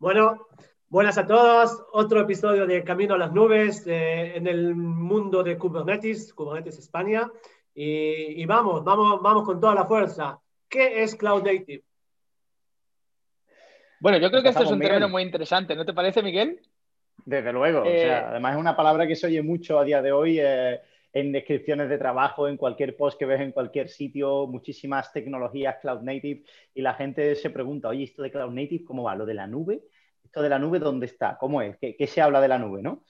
Bueno, 0.00 0.46
buenas 0.88 1.18
a 1.18 1.26
todos. 1.26 1.84
Otro 1.92 2.20
episodio 2.20 2.68
de 2.68 2.84
Camino 2.84 3.14
a 3.14 3.18
las 3.18 3.32
Nubes 3.32 3.84
eh, 3.84 4.36
en 4.36 4.46
el 4.46 4.76
mundo 4.76 5.42
de 5.42 5.58
Kubernetes, 5.58 6.32
Kubernetes 6.34 6.78
España. 6.78 7.28
Y, 7.74 8.44
vamos, 8.46 8.84
vamos, 8.84 9.20
vamos 9.20 9.44
con 9.44 9.60
toda 9.60 9.74
la 9.74 9.86
fuerza. 9.86 10.38
¿Qué 10.68 11.02
es 11.02 11.16
Cloud 11.16 11.42
Native? 11.42 11.82
Bueno, 14.00 14.18
yo 14.18 14.30
creo 14.30 14.42
que 14.42 14.50
esto 14.50 14.62
es 14.62 14.70
un 14.70 14.80
término 14.80 15.08
muy 15.08 15.22
interesante, 15.22 15.74
¿no 15.74 15.84
te 15.84 15.92
parece, 15.92 16.22
Miguel? 16.22 16.60
Desde 17.24 17.52
luego. 17.52 17.84
Eh, 17.84 18.12
además 18.12 18.54
es 18.54 18.60
una 18.60 18.76
palabra 18.76 19.06
que 19.06 19.16
se 19.16 19.26
oye 19.26 19.42
mucho 19.42 19.80
a 19.80 19.84
día 19.84 20.00
de 20.00 20.12
hoy. 20.12 20.38
Eh, 20.40 20.80
en 21.18 21.32
descripciones 21.32 21.88
de 21.88 21.98
trabajo, 21.98 22.48
en 22.48 22.56
cualquier 22.56 22.96
post 22.96 23.18
que 23.18 23.26
ves 23.26 23.40
en 23.40 23.52
cualquier 23.52 23.88
sitio, 23.88 24.46
muchísimas 24.46 25.12
tecnologías 25.12 25.76
cloud 25.80 26.02
native 26.02 26.44
y 26.74 26.82
la 26.82 26.94
gente 26.94 27.34
se 27.34 27.50
pregunta, 27.50 27.88
oye, 27.88 28.04
esto 28.04 28.22
de 28.22 28.30
cloud 28.30 28.52
native, 28.52 28.84
¿cómo 28.84 29.02
va? 29.02 29.16
¿Lo 29.16 29.26
de 29.26 29.34
la 29.34 29.46
nube? 29.46 29.82
¿Esto 30.24 30.42
de 30.42 30.48
la 30.48 30.58
nube 30.58 30.78
dónde 30.78 31.06
está? 31.06 31.36
¿Cómo 31.38 31.62
es? 31.62 31.76
¿Qué, 31.78 32.06
se 32.06 32.20
habla 32.20 32.40
de 32.40 32.48
la 32.48 32.58
nube, 32.58 32.82
no? 32.82 33.04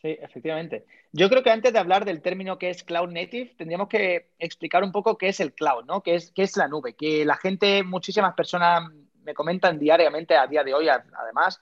Sí, 0.00 0.16
efectivamente. 0.20 0.86
Yo 1.10 1.28
creo 1.28 1.42
que 1.42 1.50
antes 1.50 1.72
de 1.72 1.78
hablar 1.78 2.04
del 2.04 2.22
término 2.22 2.58
que 2.58 2.70
es 2.70 2.84
cloud 2.84 3.10
native, 3.10 3.54
tendríamos 3.56 3.88
que 3.88 4.30
explicar 4.38 4.84
un 4.84 4.92
poco 4.92 5.18
qué 5.18 5.28
es 5.28 5.40
el 5.40 5.54
cloud, 5.54 5.84
¿no? 5.86 6.02
¿Qué 6.02 6.14
es, 6.14 6.30
qué 6.30 6.42
es 6.42 6.56
la 6.56 6.68
nube? 6.68 6.94
Que 6.94 7.24
la 7.24 7.36
gente, 7.36 7.82
muchísimas 7.82 8.34
personas 8.34 8.82
me 9.22 9.34
comentan 9.34 9.78
diariamente 9.78 10.36
a 10.36 10.46
día 10.46 10.62
de 10.62 10.74
hoy, 10.74 10.88
además, 10.88 11.60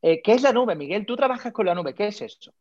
eh, 0.00 0.22
¿qué 0.22 0.32
es 0.32 0.42
la 0.42 0.52
nube, 0.52 0.74
Miguel? 0.74 1.04
Tú 1.04 1.16
trabajas 1.16 1.52
con 1.52 1.66
la 1.66 1.74
nube, 1.74 1.94
¿qué 1.94 2.06
es 2.06 2.22
eso? 2.22 2.54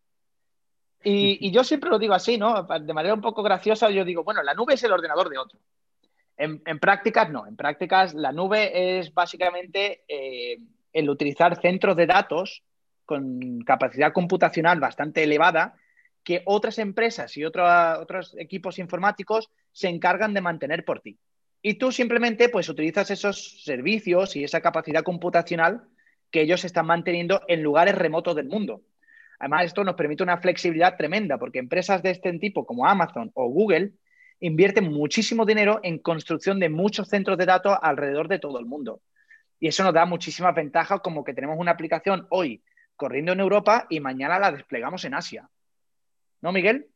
Y, 1.04 1.52
yo 1.52 1.64
siempre 1.64 1.90
lo 1.90 2.00
digo 2.00 2.14
así, 2.14 2.38
¿no? 2.38 2.64
De 2.64 2.94
manera 2.94 3.14
un 3.14 3.22
poco 3.22 3.44
graciosa, 3.44 3.90
yo 3.92 4.04
digo, 4.04 4.24
bueno, 4.24 4.42
la 4.42 4.54
nube 4.54 4.74
es 4.74 4.84
el 4.84 4.92
ordenador 4.92 5.30
de 5.30 5.38
otro. 5.38 5.60
En, 6.38 6.80
prácticas, 6.80 7.30
no. 7.30 7.48
En 7.48 7.56
prácticas, 7.56 8.14
la 8.14 8.32
nube 8.32 9.00
es 9.00 9.14
básicamente 9.14 10.04
eh, 10.08 10.58
el 10.92 11.10
utilizar 11.10 11.62
centros 11.62 11.96
de 11.96 12.08
datos 12.08 12.64
con 13.06 13.62
capacidad 13.62 14.12
computacional 14.12 14.80
bastante 14.80 15.24
elevada 15.24 15.76
que 16.24 16.42
otras 16.46 16.80
empresas 16.80 17.38
y 17.38 17.46
otros 17.46 18.36
equipos 18.40 18.80
informáticos 18.80 19.52
se 19.72 19.90
encargan 19.90 20.34
de 20.34 20.42
mantener 20.42 20.84
por 20.84 21.00
ti. 21.02 21.20
Y 21.62 21.76
tú 21.76 21.92
simplemente 21.92 22.50
pues 22.50 22.68
utilizas 22.68 23.12
esos 23.12 23.64
servicios 23.64 24.36
y 24.36 24.44
esa 24.44 24.60
capacidad 24.62 25.04
computacional 25.04 25.88
que 26.32 26.42
ellos 26.42 26.66
están 26.66 26.88
manteniendo 26.88 27.42
en 27.48 27.62
lugares 27.64 27.96
remotos 27.96 28.36
del 28.36 28.48
mundo. 28.48 28.82
Además, 29.40 29.66
esto 29.66 29.84
nos 29.84 29.96
permite 29.96 30.24
una 30.24 30.38
flexibilidad 30.38 30.98
tremenda 30.98 31.38
porque 31.38 31.60
empresas 31.60 32.02
de 32.02 32.12
este 32.12 32.32
tipo 32.40 32.66
como 32.66 32.88
Amazon 32.88 33.32
o 33.34 33.50
Google 33.50 33.94
invierten 34.40 34.92
muchísimo 34.92 35.46
dinero 35.46 35.80
en 35.84 36.00
construcción 36.00 36.60
de 36.60 36.70
muchos 36.70 37.10
centros 37.10 37.38
de 37.38 37.46
datos 37.46 37.78
alrededor 37.82 38.28
de 38.28 38.40
todo 38.40 38.60
el 38.60 38.66
mundo. 38.66 39.02
Y 39.60 39.68
eso 39.68 39.84
nos 39.84 39.94
da 39.94 40.06
muchísimas 40.06 40.54
ventajas 40.54 41.02
como 41.02 41.24
que 41.24 41.34
tenemos 41.34 41.58
una 41.58 41.72
aplicación 41.72 42.28
hoy 42.30 42.64
corriendo 42.96 43.32
en 43.34 43.40
Europa 43.40 43.88
y 43.90 44.00
mañana 44.00 44.40
la 44.40 44.52
desplegamos 44.52 45.04
en 45.06 45.14
Asia. 45.14 45.50
¿No, 46.42 46.52
Miguel? 46.52 46.88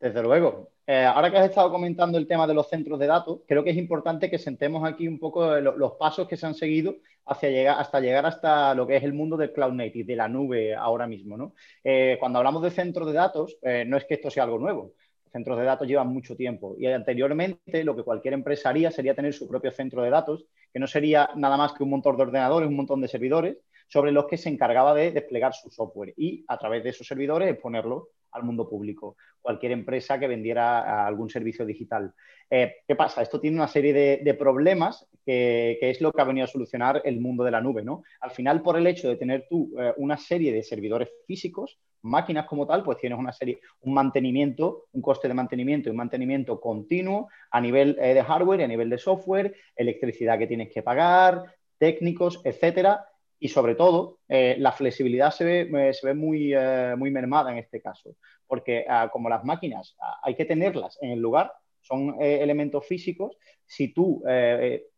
Desde 0.00 0.22
luego. 0.22 0.70
Eh, 0.86 1.04
ahora 1.04 1.30
que 1.30 1.36
has 1.36 1.50
estado 1.50 1.70
comentando 1.70 2.16
el 2.16 2.26
tema 2.26 2.46
de 2.46 2.54
los 2.54 2.68
centros 2.68 2.98
de 2.98 3.06
datos, 3.06 3.40
creo 3.46 3.62
que 3.62 3.70
es 3.70 3.76
importante 3.76 4.30
que 4.30 4.38
sentemos 4.38 4.88
aquí 4.88 5.06
un 5.06 5.18
poco 5.18 5.60
los 5.60 5.92
pasos 5.94 6.26
que 6.26 6.36
se 6.36 6.46
han 6.46 6.54
seguido 6.54 6.96
hacia 7.26 7.50
llegar, 7.50 7.78
hasta 7.78 8.00
llegar 8.00 8.24
hasta 8.24 8.74
lo 8.74 8.86
que 8.86 8.96
es 8.96 9.02
el 9.02 9.12
mundo 9.12 9.36
del 9.36 9.52
cloud 9.52 9.72
native, 9.72 10.04
de 10.04 10.16
la 10.16 10.28
nube 10.28 10.74
ahora 10.74 11.06
mismo. 11.06 11.52
Eh, 11.84 12.16
cuando 12.18 12.38
hablamos 12.38 12.62
de 12.62 12.70
centros 12.70 13.08
de 13.08 13.12
datos, 13.12 13.58
eh, 13.60 13.84
no 13.86 13.96
es 13.96 14.04
que 14.06 14.14
esto 14.14 14.30
sea 14.30 14.44
algo 14.44 14.58
nuevo. 14.58 14.94
Centros 15.30 15.58
de 15.58 15.64
datos 15.64 15.86
llevan 15.86 16.08
mucho 16.08 16.34
tiempo 16.34 16.74
y 16.78 16.86
anteriormente 16.86 17.84
lo 17.84 17.94
que 17.94 18.02
cualquier 18.02 18.32
empresa 18.32 18.70
haría 18.70 18.90
sería 18.90 19.14
tener 19.14 19.34
su 19.34 19.46
propio 19.46 19.70
centro 19.72 20.02
de 20.02 20.08
datos, 20.08 20.46
que 20.72 20.78
no 20.78 20.86
sería 20.86 21.28
nada 21.36 21.58
más 21.58 21.74
que 21.74 21.82
un 21.82 21.90
montón 21.90 22.16
de 22.16 22.22
ordenadores, 22.22 22.68
un 22.68 22.76
montón 22.76 23.02
de 23.02 23.08
servidores 23.08 23.58
sobre 23.88 24.12
los 24.12 24.26
que 24.26 24.38
se 24.38 24.48
encargaba 24.48 24.94
de 24.94 25.10
desplegar 25.10 25.52
su 25.52 25.70
software 25.70 26.14
y 26.16 26.44
a 26.48 26.56
través 26.56 26.82
de 26.82 26.90
esos 26.90 27.06
servidores 27.06 27.50
exponerlo 27.50 28.08
al 28.32 28.42
mundo 28.42 28.68
público, 28.68 29.16
cualquier 29.40 29.72
empresa 29.72 30.18
que 30.18 30.28
vendiera 30.28 31.06
algún 31.06 31.30
servicio 31.30 31.64
digital. 31.64 32.12
Eh, 32.50 32.76
¿Qué 32.86 32.96
pasa? 32.96 33.22
Esto 33.22 33.40
tiene 33.40 33.56
una 33.56 33.68
serie 33.68 33.92
de, 34.22 34.34
problemas 34.34 35.06
que, 35.24 35.78
es 35.80 36.00
lo 36.00 36.12
que 36.12 36.20
ha 36.20 36.24
venido 36.24 36.44
a 36.44 36.48
solucionar 36.48 37.02
el 37.04 37.20
mundo 37.20 37.44
de 37.44 37.50
la 37.50 37.60
nube. 37.60 37.82
¿no? 37.82 38.02
Al 38.20 38.30
final, 38.30 38.62
por 38.62 38.76
el 38.76 38.86
hecho 38.86 39.08
de 39.08 39.16
tener 39.16 39.46
tú 39.48 39.72
eh, 39.78 39.92
una 39.98 40.16
serie 40.16 40.52
de 40.52 40.62
servidores 40.62 41.10
físicos, 41.26 41.78
máquinas 42.02 42.46
como 42.46 42.66
tal, 42.66 42.84
pues 42.84 42.98
tienes 42.98 43.18
una 43.18 43.32
serie, 43.32 43.60
un 43.80 43.92
mantenimiento, 43.92 44.86
un 44.92 45.02
coste 45.02 45.28
de 45.28 45.34
mantenimiento 45.34 45.88
y 45.88 45.90
un 45.90 45.96
mantenimiento 45.96 46.60
continuo 46.60 47.28
a 47.50 47.60
nivel 47.60 47.98
eh, 48.00 48.14
de 48.14 48.22
hardware 48.22 48.62
a 48.62 48.68
nivel 48.68 48.88
de 48.88 48.98
software, 48.98 49.54
electricidad 49.74 50.38
que 50.38 50.46
tienes 50.46 50.70
que 50.72 50.82
pagar, 50.82 51.42
técnicos, 51.78 52.40
etcétera 52.44 53.04
y 53.40 53.48
sobre 53.48 53.74
todo 53.74 54.18
eh, 54.28 54.56
la 54.58 54.72
flexibilidad 54.72 55.30
se 55.30 55.44
ve, 55.44 55.92
se 55.92 56.06
ve 56.06 56.14
muy, 56.14 56.52
eh, 56.54 56.94
muy 56.96 57.10
mermada 57.10 57.52
en 57.52 57.58
este 57.58 57.80
caso, 57.80 58.16
porque 58.46 58.84
ah, 58.88 59.08
como 59.12 59.28
las 59.28 59.44
máquinas 59.44 59.96
ah, 60.00 60.20
hay 60.22 60.34
que 60.34 60.44
tenerlas 60.44 60.98
en 61.00 61.10
el 61.10 61.20
lugar, 61.20 61.52
son 61.80 62.16
eh, 62.20 62.40
elementos 62.42 62.86
físicos, 62.86 63.36
si 63.64 63.92
tú 63.92 64.22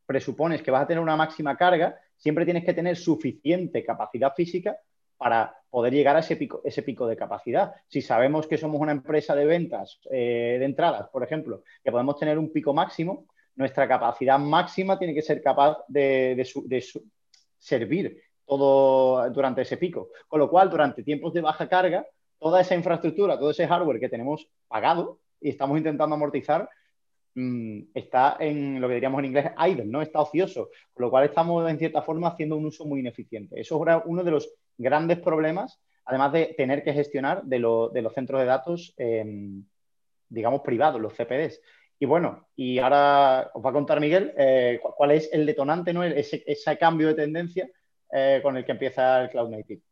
presupones 0.06 0.62
que 0.62 0.70
vas 0.70 0.82
a 0.82 0.86
tener 0.86 1.02
una 1.02 1.16
máxima 1.16 1.56
carga, 1.56 1.96
siempre 2.16 2.44
tienes 2.44 2.64
que 2.64 2.74
tener 2.74 2.96
suficiente 2.96 3.84
capacidad 3.84 4.32
física 4.34 4.76
para 5.16 5.54
poder 5.68 5.92
llegar 5.92 6.16
a 6.16 6.20
ese 6.20 6.36
pico, 6.36 6.62
ese 6.64 6.82
pico 6.82 7.06
de 7.06 7.16
capacidad. 7.16 7.74
Si 7.88 8.00
sabemos 8.00 8.46
que 8.46 8.56
somos 8.56 8.80
una 8.80 8.92
empresa 8.92 9.34
de 9.34 9.44
ventas, 9.44 10.00
de 10.08 10.64
entradas, 10.64 11.08
por 11.10 11.22
ejemplo, 11.22 11.62
que 11.84 11.90
podemos 11.90 12.18
tener 12.18 12.38
un 12.38 12.52
pico 12.52 12.72
máximo, 12.72 13.26
nuestra 13.56 13.86
capacidad 13.86 14.38
máxima 14.38 14.98
tiene 14.98 15.14
que 15.14 15.22
ser 15.22 15.42
capaz 15.42 15.78
de, 15.88 16.34
de 16.36 16.84
servir 17.58 18.20
todo 18.50 19.30
durante 19.30 19.62
ese 19.62 19.76
pico. 19.76 20.08
Con 20.26 20.40
lo 20.40 20.50
cual, 20.50 20.68
durante 20.68 21.04
tiempos 21.04 21.32
de 21.32 21.40
baja 21.40 21.68
carga, 21.68 22.04
toda 22.36 22.60
esa 22.60 22.74
infraestructura, 22.74 23.38
todo 23.38 23.50
ese 23.50 23.68
hardware 23.68 24.00
que 24.00 24.08
tenemos 24.08 24.48
pagado 24.66 25.20
y 25.40 25.50
estamos 25.50 25.78
intentando 25.78 26.16
amortizar, 26.16 26.68
mm, 27.36 27.82
está 27.94 28.36
en 28.40 28.80
lo 28.80 28.88
que 28.88 28.94
diríamos 28.94 29.20
en 29.20 29.26
inglés 29.26 29.52
idle, 29.68 29.84
¿no? 29.84 30.02
Está 30.02 30.20
ocioso, 30.20 30.70
con 30.92 31.04
lo 31.04 31.10
cual 31.10 31.26
estamos 31.26 31.70
en 31.70 31.78
cierta 31.78 32.02
forma 32.02 32.26
haciendo 32.26 32.56
un 32.56 32.66
uso 32.66 32.84
muy 32.84 32.98
ineficiente. 32.98 33.60
Eso 33.60 33.80
es 33.86 34.02
uno 34.04 34.24
de 34.24 34.30
los 34.32 34.52
grandes 34.76 35.20
problemas, 35.20 35.80
además 36.04 36.32
de 36.32 36.54
tener 36.56 36.82
que 36.82 36.92
gestionar 36.92 37.44
de, 37.44 37.60
los 37.60 38.14
centros 38.14 38.40
de 38.40 38.46
datos, 38.46 38.94
em, 38.96 39.64
digamos, 40.28 40.62
privados, 40.62 41.00
los 41.00 41.14
CPDs. 41.14 41.60
Y 42.00 42.06
bueno, 42.06 42.48
y 42.56 42.78
ahora 42.78 43.50
os 43.54 43.64
va 43.64 43.70
a 43.70 43.74
contar 43.74 44.00
Miguel 44.00 44.32
eh, 44.36 44.80
cuál 44.96 45.12
es 45.12 45.30
el 45.32 45.46
detonante, 45.46 45.92
¿no? 45.92 46.02
ese, 46.02 46.42
ese 46.46 46.78
cambio 46.78 47.08
de 47.08 47.14
tendencia 47.14 47.70
eh, 48.12 48.40
con 48.42 48.56
el 48.56 48.64
que 48.64 48.72
empieza 48.72 49.22
el 49.22 49.30
Cloud 49.30 49.50
Native. 49.50 49.82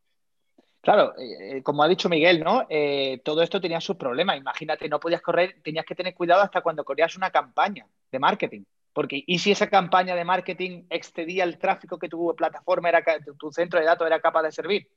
Claro, 0.80 1.14
eh, 1.18 1.62
como 1.62 1.82
ha 1.82 1.88
dicho 1.88 2.08
Miguel, 2.08 2.42
¿no? 2.42 2.66
Eh, 2.68 3.20
todo 3.24 3.42
esto 3.42 3.60
tenía 3.60 3.80
sus 3.80 3.96
problemas. 3.96 4.38
Imagínate, 4.38 4.88
no 4.88 5.00
podías 5.00 5.20
correr, 5.20 5.56
tenías 5.62 5.84
que 5.84 5.94
tener 5.94 6.14
cuidado 6.14 6.42
hasta 6.42 6.60
cuando 6.60 6.84
corrías 6.84 7.16
una 7.16 7.30
campaña 7.30 7.86
de 8.10 8.18
marketing. 8.18 8.62
Porque, 8.92 9.22
¿y 9.26 9.38
si 9.38 9.50
esa 9.50 9.68
campaña 9.68 10.14
de 10.14 10.24
marketing 10.24 10.84
excedía 10.88 11.44
el 11.44 11.58
tráfico 11.58 11.98
que 11.98 12.08
tu 12.08 12.34
plataforma, 12.34 12.88
era, 12.88 13.04
tu 13.38 13.52
centro 13.52 13.78
de 13.78 13.86
datos 13.86 14.06
era 14.06 14.20
capaz 14.20 14.42
de 14.42 14.52
servir? 14.52 14.88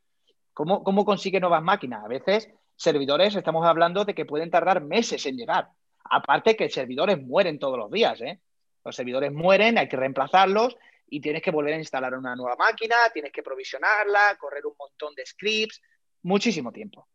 ¿Cómo, 0.54 0.84
¿Cómo 0.84 1.04
consigue 1.04 1.40
nuevas 1.40 1.62
máquinas? 1.62 2.04
A 2.04 2.08
veces, 2.08 2.50
servidores, 2.76 3.36
estamos 3.36 3.66
hablando 3.66 4.06
de 4.06 4.16
que 4.16 4.26
pueden 4.26 4.50
tardar 4.50 4.82
meses 4.82 5.26
en 5.26 5.38
llegar. 5.38 5.70
Aparte 6.04 6.56
que 6.56 6.70
servidores 6.70 7.22
mueren 7.22 7.60
todos 7.60 7.78
los 7.78 7.92
días, 7.92 8.20
¿eh? 8.22 8.40
Los 8.84 8.96
servidores 8.96 9.32
mueren, 9.32 9.78
hay 9.78 9.88
que 9.88 9.98
reemplazarlos 9.98 10.78
y 11.12 11.20
tienes 11.20 11.44
que 11.44 11.52
volver 11.52 11.74
a 11.74 11.78
instalar 11.78 12.18
una 12.18 12.36
nueva 12.38 12.56
máquina, 12.56 12.96
tienes 13.14 13.34
que 13.34 13.44
provisionarla, 13.44 14.38
correr 14.40 14.66
un 14.66 14.76
montón 14.80 15.14
de 15.14 15.26
scripts, 15.26 15.82
muchísimo 16.24 16.72
tiempo. 16.72 17.10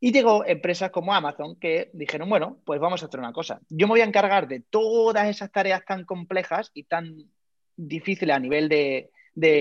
Y 0.00 0.12
llegó 0.12 0.44
empresas 0.44 0.90
como 0.90 1.14
Amazon 1.14 1.56
que 1.58 1.88
dijeron, 1.92 2.28
bueno, 2.28 2.60
pues 2.66 2.80
vamos 2.80 3.00
a 3.02 3.06
hacer 3.06 3.20
una 3.20 3.32
cosa. 3.32 3.60
Yo 3.68 3.86
me 3.86 3.92
voy 3.92 4.00
a 4.00 4.06
encargar 4.06 4.48
de 4.48 4.60
todas 4.60 5.28
esas 5.28 5.52
tareas 5.52 5.84
tan 5.84 6.04
complejas 6.04 6.72
y 6.74 6.82
tan 6.84 7.30
difíciles 7.76 8.34
a 8.34 8.40
nivel 8.40 8.68
de, 8.68 9.10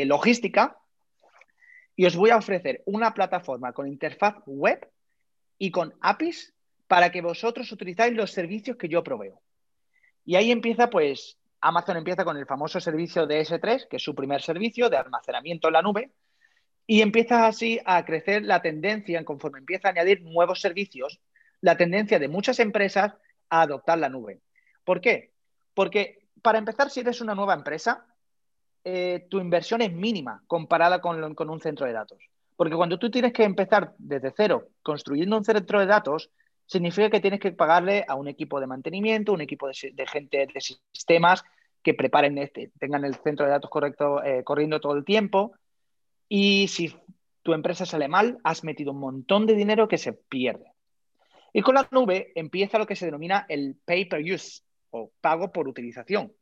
logística 0.05 0.75
y 1.95 2.05
os 2.05 2.15
voy 2.15 2.31
a 2.31 2.37
ofrecer 2.37 2.81
una 2.85 3.13
plataforma 3.13 3.73
con 3.73 3.87
interfaz 3.87 4.37
web 4.47 4.89
y 5.59 5.69
con 5.69 5.93
APIs 6.01 6.51
para 6.87 7.11
que 7.11 7.21
vosotros 7.21 7.71
utilizáis 7.71 8.15
los 8.15 8.31
servicios 8.31 8.75
que 8.75 8.89
yo 8.89 9.03
proveo. 9.03 9.39
Y 10.25 10.35
ahí 10.35 10.51
empieza 10.51 10.89
pues 10.89 11.37
Amazon 11.61 11.97
empieza 11.97 12.23
con 12.23 12.37
el 12.37 12.45
famoso 12.45 12.79
servicio 12.79 13.25
de 13.25 13.41
S3, 13.41 13.87
que 13.87 13.97
es 13.97 14.03
su 14.03 14.13
primer 14.13 14.41
servicio 14.41 14.89
de 14.89 14.97
almacenamiento 14.97 15.67
en 15.67 15.73
la 15.73 15.81
nube, 15.81 16.11
y 16.85 17.01
empieza 17.01 17.47
así 17.47 17.79
a 17.85 18.05
crecer 18.05 18.43
la 18.43 18.61
tendencia, 18.61 19.23
conforme 19.25 19.59
empieza 19.59 19.87
a 19.87 19.91
añadir 19.91 20.21
nuevos 20.21 20.61
servicios, 20.61 21.19
la 21.61 21.75
tendencia 21.75 22.19
de 22.19 22.27
muchas 22.27 22.59
empresas 22.59 23.13
a 23.49 23.61
adoptar 23.61 23.97
la 23.97 24.09
nube. 24.09 24.39
¿Por 24.83 25.01
qué? 25.01 25.33
Porque 25.73 26.27
para 26.41 26.59
empezar, 26.59 26.89
si 26.89 27.01
eres 27.01 27.19
una 27.19 27.35
nueva 27.35 27.55
empresa, 27.55 28.05
eh, 28.83 29.27
tu 29.29 29.39
inversión 29.39 29.81
es 29.81 29.91
mínima 29.91 30.43
comparada 30.47 31.01
con, 31.01 31.35
con 31.35 31.49
un 31.49 31.59
centro 31.59 31.85
de 31.85 31.93
datos. 31.93 32.19
Porque 32.55 32.75
cuando 32.75 32.97
tú 32.97 33.11
tienes 33.11 33.33
que 33.33 33.43
empezar 33.43 33.93
desde 33.97 34.33
cero 34.35 34.69
construyendo 34.81 35.37
un 35.37 35.43
centro 35.43 35.79
de 35.79 35.85
datos, 35.87 36.31
significa 36.67 37.09
que 37.09 37.21
tienes 37.21 37.39
que 37.39 37.51
pagarle 37.51 38.05
a 38.07 38.15
un 38.15 38.27
equipo 38.27 38.59
de 38.59 38.67
mantenimiento, 38.67 39.33
un 39.33 39.41
equipo 39.41 39.67
de, 39.67 40.05
gente 40.05 40.47
de 40.53 40.61
sistemas 40.61 41.43
que 41.81 41.93
preparen 41.93 42.37
este, 42.37 42.71
tengan 42.77 43.05
el 43.05 43.15
centro 43.15 43.45
de 43.45 43.53
datos 43.53 43.69
correcto 43.69 44.23
eh, 44.23 44.43
corriendo 44.43 44.79
todo 44.79 44.93
el 44.93 45.05
tiempo. 45.05 45.53
Y 46.27 46.67
si 46.67 46.93
tu 47.41 47.53
empresa 47.53 47.85
sale 47.85 48.09
mal, 48.09 48.37
has 48.43 48.63
metido 48.63 48.91
un 48.91 48.99
montón 48.99 49.45
de 49.45 49.55
dinero 49.55 49.87
que 49.87 49.97
se 49.97 50.13
pierde. 50.13 50.73
Y 51.53 51.61
con 51.61 51.75
la 51.75 51.87
nube 51.91 52.33
empieza 52.35 52.77
lo 52.77 52.85
que 52.85 52.97
se 52.97 53.05
denomina 53.05 53.45
el 53.47 53.77
pay 53.85 54.05
per 54.05 54.21
use 54.21 54.61
o 54.91 55.11
pago 55.21 55.51
por 55.51 55.67
utilización. 55.67 56.33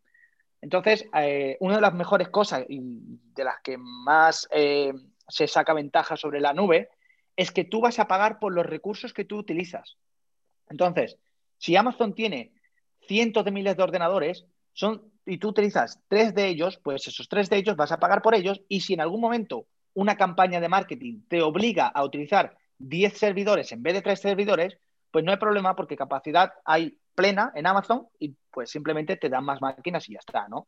Entonces, 0.61 1.07
eh, 1.15 1.57
una 1.59 1.75
de 1.75 1.81
las 1.81 1.93
mejores 1.93 2.29
cosas 2.29 2.65
y 2.67 2.79
de 2.81 3.43
las 3.43 3.61
que 3.61 3.77
más 3.77 4.47
eh, 4.51 4.93
se 5.27 5.47
saca 5.47 5.73
ventaja 5.73 6.17
sobre 6.17 6.39
la 6.39 6.53
nube 6.53 6.89
es 7.35 7.51
que 7.51 7.65
tú 7.65 7.81
vas 7.81 7.99
a 7.99 8.07
pagar 8.07 8.39
por 8.39 8.53
los 8.53 8.65
recursos 8.65 9.13
que 9.13 9.25
tú 9.25 9.37
utilizas. 9.37 9.97
Entonces, 10.69 11.17
si 11.57 11.75
Amazon 11.75 12.13
tiene 12.13 12.51
cientos 13.07 13.45
de 13.45 13.51
miles 13.51 13.77
de 13.77 13.83
ordenadores 13.83 14.45
son, 14.73 15.11
y 15.25 15.37
tú 15.37 15.49
utilizas 15.49 16.01
tres 16.07 16.33
de 16.35 16.47
ellos, 16.47 16.79
pues 16.83 17.07
esos 17.07 17.27
tres 17.29 17.49
de 17.49 17.57
ellos 17.57 17.75
vas 17.75 17.91
a 17.91 17.99
pagar 17.99 18.21
por 18.21 18.35
ellos 18.35 18.61
y 18.67 18.81
si 18.81 18.93
en 18.93 19.01
algún 19.01 19.21
momento 19.21 19.67
una 19.93 20.17
campaña 20.17 20.59
de 20.59 20.69
marketing 20.69 21.21
te 21.27 21.41
obliga 21.41 21.87
a 21.87 22.03
utilizar 22.03 22.57
10 22.79 23.17
servidores 23.17 23.71
en 23.71 23.81
vez 23.81 23.93
de 23.93 24.01
tres 24.01 24.19
servidores, 24.19 24.77
pues 25.11 25.23
no 25.23 25.31
hay 25.31 25.37
problema 25.37 25.75
porque 25.75 25.95
capacidad 25.95 26.51
hay 26.65 26.97
plena 27.15 27.51
en 27.55 27.65
Amazon 27.65 28.07
y 28.19 28.35
pues 28.51 28.69
simplemente 28.69 29.15
te 29.15 29.29
dan 29.29 29.45
más 29.45 29.61
máquinas 29.61 30.07
y 30.09 30.13
ya 30.13 30.19
está, 30.19 30.47
¿no? 30.49 30.67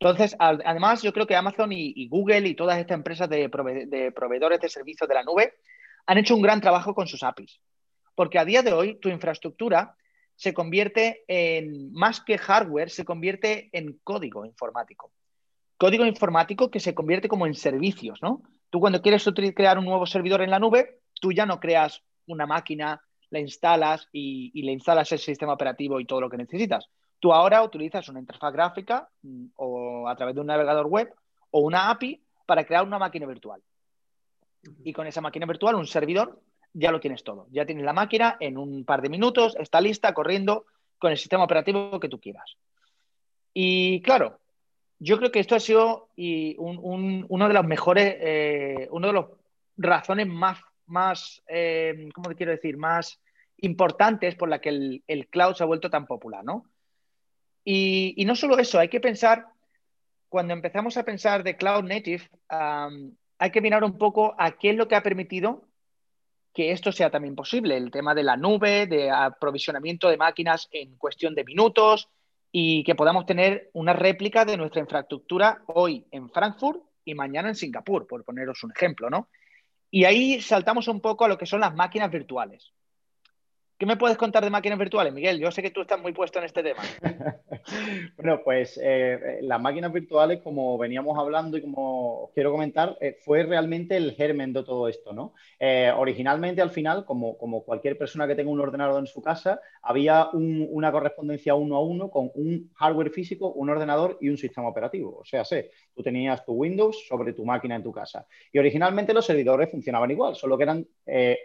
Entonces, 0.00 0.36
además, 0.38 1.02
yo 1.02 1.12
creo 1.12 1.26
que 1.26 1.34
Amazon 1.34 1.72
y, 1.72 2.06
Google 2.08 2.46
y 2.46 2.54
todas 2.54 2.78
estas 2.78 2.94
empresas 2.94 3.28
de, 3.28 3.48
de, 3.88 4.12
proveedores 4.12 4.60
de 4.60 4.68
servicios 4.68 5.08
de 5.08 5.14
la 5.14 5.24
nube 5.24 5.54
han 6.06 6.18
hecho 6.18 6.36
un 6.36 6.42
gran 6.42 6.60
trabajo 6.60 6.94
con 6.94 7.08
sus 7.08 7.24
APIs. 7.24 7.60
Porque 8.18 8.40
a 8.40 8.44
día 8.44 8.64
de 8.64 8.72
hoy 8.72 8.96
tu 8.96 9.10
infraestructura 9.10 9.94
se 10.34 10.52
convierte 10.52 11.22
en, 11.28 11.92
más 11.92 12.20
que 12.20 12.36
hardware, 12.36 12.90
se 12.90 13.04
convierte 13.04 13.70
en 13.70 14.00
código 14.02 14.44
informático. 14.44 15.12
Código 15.76 16.04
informático 16.04 16.68
que 16.68 16.80
se 16.80 16.96
convierte 16.96 17.28
como 17.28 17.46
en 17.46 17.54
servicios, 17.54 18.20
¿no? 18.20 18.42
Tú 18.70 18.80
cuando 18.80 19.02
quieres 19.02 19.24
crear 19.54 19.78
un 19.78 19.84
nuevo 19.84 20.04
servidor 20.04 20.42
en 20.42 20.50
la 20.50 20.58
nube, 20.58 20.98
tú 21.20 21.30
ya 21.30 21.46
no 21.46 21.60
creas 21.60 22.02
una 22.26 22.44
máquina, 22.44 23.00
la 23.30 23.38
instalas 23.38 24.08
y, 24.10 24.62
le 24.62 24.72
instalas 24.72 25.12
el 25.12 25.20
sistema 25.20 25.52
operativo 25.52 26.00
y 26.00 26.04
todo 26.04 26.22
lo 26.22 26.28
que 26.28 26.38
necesitas. 26.38 26.88
Tú 27.20 27.32
ahora 27.32 27.62
utilizas 27.62 28.08
una 28.08 28.18
interfaz 28.18 28.52
gráfica 28.52 29.08
mm, 29.22 29.46
o 29.54 30.08
a 30.08 30.16
través 30.16 30.34
de 30.34 30.40
un 30.40 30.48
navegador 30.48 30.88
web 30.88 31.14
o 31.52 31.60
una 31.60 31.88
API 31.88 32.20
para 32.46 32.66
crear 32.66 32.82
una 32.82 32.98
máquina 32.98 33.26
virtual. 33.26 33.62
Y 34.82 34.92
con 34.92 35.06
esa 35.06 35.20
máquina 35.20 35.46
virtual, 35.46 35.76
un 35.76 35.86
servidor, 35.86 36.42
ya 36.78 36.92
lo 36.92 37.00
tienes 37.00 37.24
todo. 37.24 37.48
Ya 37.50 37.66
tienes 37.66 37.84
la 37.84 37.92
máquina 37.92 38.36
en 38.38 38.56
un 38.56 38.84
par 38.84 39.02
de 39.02 39.08
minutos, 39.08 39.56
está 39.58 39.80
lista, 39.80 40.14
corriendo 40.14 40.66
con 40.98 41.10
el 41.10 41.18
sistema 41.18 41.44
operativo 41.44 41.98
que 41.98 42.08
tú 42.08 42.20
quieras. 42.20 42.56
Y 43.52 44.00
claro, 44.02 44.38
yo 45.00 45.18
creo 45.18 45.32
que 45.32 45.40
esto 45.40 45.56
ha 45.56 45.60
sido 45.60 46.08
uno 46.16 47.48
de 47.48 47.54
los 47.54 47.66
mejores, 47.66 48.16
eh, 48.20 48.88
uno 48.92 49.08
de 49.08 49.12
las 49.12 49.24
razones 49.76 50.28
más, 50.28 50.60
más 50.86 51.42
eh, 51.48 52.08
¿cómo 52.14 52.28
te 52.28 52.36
quiero 52.36 52.52
decir? 52.52 52.76
Más 52.76 53.20
importantes 53.56 54.36
por 54.36 54.48
la 54.48 54.60
que 54.60 55.02
el, 55.04 55.26
cloud 55.30 55.54
se 55.54 55.64
ha 55.64 55.66
vuelto 55.66 55.90
tan 55.90 56.06
popular, 56.06 56.44
¿no? 56.44 56.64
Y, 57.64 58.24
no 58.24 58.36
solo 58.36 58.56
eso, 58.58 58.78
hay 58.78 58.88
que 58.88 59.00
pensar, 59.00 59.46
cuando 60.28 60.54
empezamos 60.54 60.96
a 60.96 61.04
pensar 61.04 61.42
de 61.42 61.56
cloud 61.56 61.82
native, 61.82 62.30
hay 62.48 63.50
que 63.50 63.60
mirar 63.60 63.82
un 63.82 63.98
poco 63.98 64.34
a 64.38 64.52
qué 64.52 64.70
es 64.70 64.76
lo 64.76 64.88
que 64.88 64.94
ha 64.94 65.02
permitido 65.02 65.67
que 66.58 66.72
esto 66.72 66.90
sea 66.90 67.08
también 67.08 67.36
posible. 67.36 67.76
El 67.76 67.92
tema 67.92 68.16
de 68.16 68.24
la 68.24 68.36
nube, 68.36 68.88
de 68.88 69.12
aprovisionamiento 69.12 70.08
de 70.08 70.16
máquinas 70.16 70.68
en 70.72 70.96
cuestión 70.96 71.32
de 71.36 71.44
minutos, 71.44 72.08
y 72.50 72.82
que 72.82 72.96
podamos 72.96 73.26
tener 73.26 73.70
una 73.74 73.92
réplica 73.92 74.44
de 74.44 74.56
nuestra 74.56 74.80
infraestructura 74.80 75.62
hoy 75.66 76.04
en 76.10 76.28
Frankfurt 76.30 76.82
y 77.04 77.14
mañana 77.14 77.50
en 77.50 77.54
Singapur, 77.54 78.08
por 78.08 78.24
poneros 78.24 78.64
un 78.64 78.72
ejemplo, 78.72 79.08
¿no? 79.08 79.28
Y 79.88 80.04
ahí 80.04 80.40
saltamos 80.40 80.88
un 80.88 81.00
poco 81.00 81.26
a 81.26 81.28
lo 81.28 81.38
que 81.38 81.46
son 81.46 81.60
las 81.60 81.76
máquinas 81.76 82.10
virtuales. 82.10 82.72
¿Qué 83.78 83.86
me 83.86 83.96
puedes 83.96 84.16
contar 84.16 84.42
de 84.42 84.50
máquinas 84.50 84.76
virtuales, 84.76 85.14
Miguel? 85.14 85.38
Yo 85.38 85.52
sé 85.52 85.62
que 85.62 85.70
tú 85.70 85.82
estás 85.82 86.00
muy 86.00 86.12
puesto 86.12 86.40
en 86.40 86.46
este 86.46 86.64
tema. 86.64 86.82
bueno, 88.16 88.40
pues 88.42 88.76
eh, 88.82 89.38
las 89.42 89.60
máquinas 89.60 89.92
virtuales, 89.92 90.40
como 90.42 90.76
veníamos 90.76 91.16
hablando 91.16 91.56
y 91.56 91.62
como 91.62 92.32
quiero 92.34 92.50
comentar, 92.50 92.98
eh, 93.00 93.16
fue 93.20 93.44
realmente 93.44 93.96
el 93.96 94.14
germen 94.14 94.52
de 94.52 94.64
todo 94.64 94.88
esto, 94.88 95.12
¿no? 95.12 95.32
Eh, 95.60 95.92
originalmente, 95.96 96.60
al 96.60 96.70
final, 96.70 97.04
como, 97.04 97.38
como, 97.38 97.62
cualquier 97.62 97.96
persona 97.96 98.26
que 98.26 98.34
tenga 98.34 98.50
un 98.50 98.58
ordenador 98.58 98.98
en 98.98 99.06
su 99.06 99.22
casa, 99.22 99.60
había 99.80 100.28
una 100.32 100.90
correspondencia 100.90 101.54
uno 101.54 101.76
a 101.76 101.80
uno 101.80 102.10
con 102.10 102.32
un 102.34 102.72
hardware 102.74 103.10
físico, 103.10 103.52
un 103.52 103.70
ordenador 103.70 104.18
y 104.20 104.28
un 104.28 104.38
sistema 104.38 104.66
operativo. 104.66 105.18
O 105.20 105.24
sea, 105.24 105.44
sé, 105.44 105.70
tú 105.94 106.02
tenías 106.02 106.44
tu 106.44 106.52
Windows 106.52 107.06
sobre 107.06 107.32
tu 107.32 107.44
máquina 107.44 107.76
en 107.76 107.84
tu 107.84 107.92
casa. 107.92 108.26
Y 108.52 108.58
originalmente 108.58 109.14
los 109.14 109.24
servidores 109.24 109.70
funcionaban 109.70 110.10
igual, 110.10 110.34
solo 110.34 110.56
que 110.58 110.64
eran 110.64 110.84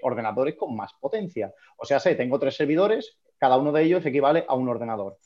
ordenadores 0.02 0.56
con 0.56 0.76
más 0.76 0.94
potencia. 1.00 1.54
O 1.78 1.86
sea, 1.86 2.00
sé, 2.00 2.16
tengo 2.24 2.40
tres 2.40 2.56
servidores, 2.56 3.18
cada 3.38 3.58
uno 3.58 3.74
de 3.74 3.84
ellos 3.84 4.06
equivale 4.06 4.46
a 4.48 4.56
un 4.56 4.70
ordenador. 4.70 5.18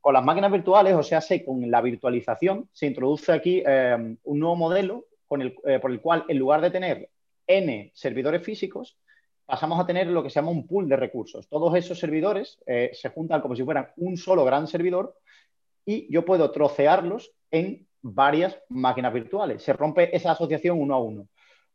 Con 0.00 0.14
las 0.14 0.24
máquinas 0.24 0.52
virtuales, 0.52 0.94
o 0.94 1.02
sea, 1.02 1.20
con 1.44 1.68
la 1.68 1.80
virtualización, 1.80 2.68
se 2.72 2.86
introduce 2.86 3.32
aquí 3.32 3.60
eh, 3.66 4.16
un 4.22 4.38
nuevo 4.38 4.54
modelo 4.54 5.06
eh, 5.66 5.80
por 5.80 5.90
el 5.90 6.00
cual, 6.00 6.24
en 6.28 6.38
lugar 6.38 6.60
de 6.60 6.70
tener 6.70 7.10
n 7.44 7.90
servidores 7.92 8.44
físicos, 8.44 8.96
pasamos 9.44 9.80
a 9.80 9.86
tener 9.86 10.06
lo 10.06 10.22
que 10.22 10.30
se 10.30 10.36
llama 10.36 10.52
un 10.52 10.64
pool 10.64 10.88
de 10.88 10.96
recursos. 10.96 11.48
Todos 11.48 11.74
esos 11.74 11.98
servidores 11.98 12.60
eh, 12.66 12.90
se 12.92 13.08
juntan 13.08 13.40
como 13.40 13.56
si 13.56 13.64
fueran 13.64 13.88
un 13.96 14.16
solo 14.16 14.44
gran 14.44 14.68
servidor 14.68 15.16
y 15.84 16.12
yo 16.12 16.24
puedo 16.24 16.52
trocearlos 16.52 17.32
en 17.50 17.88
varias 18.00 18.56
máquinas 18.68 19.12
virtuales. 19.12 19.64
Se 19.64 19.72
rompe 19.72 20.14
esa 20.16 20.30
asociación 20.30 20.80
uno 20.80 20.94
a 20.94 21.02
uno. 21.02 21.26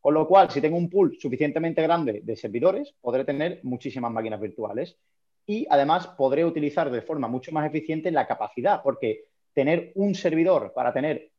Con 0.08 0.14
lo 0.14 0.26
cual, 0.26 0.50
si 0.50 0.62
tengo 0.62 0.78
un 0.78 0.90
pool 0.90 1.18
suficientemente 1.20 1.82
grande 1.82 2.22
de 2.24 2.38
servidores, 2.38 2.96
podré 3.02 3.26
tener 3.26 3.60
muchísimas 3.64 4.10
máquinas 4.10 4.40
virtuales. 4.40 4.96
Y 5.46 5.68
además 5.70 6.08
podré 6.08 6.46
utilizar 6.46 6.90
de 6.90 7.02
forma 7.02 7.28
mucho 7.28 7.52
más 7.52 7.68
eficiente 7.68 8.10
la 8.10 8.26
capacidad, 8.26 8.82
porque 8.82 9.26
tener 9.52 9.92
un 9.96 10.16
servidor 10.16 10.72
para 10.74 10.94
tener, 10.94 11.30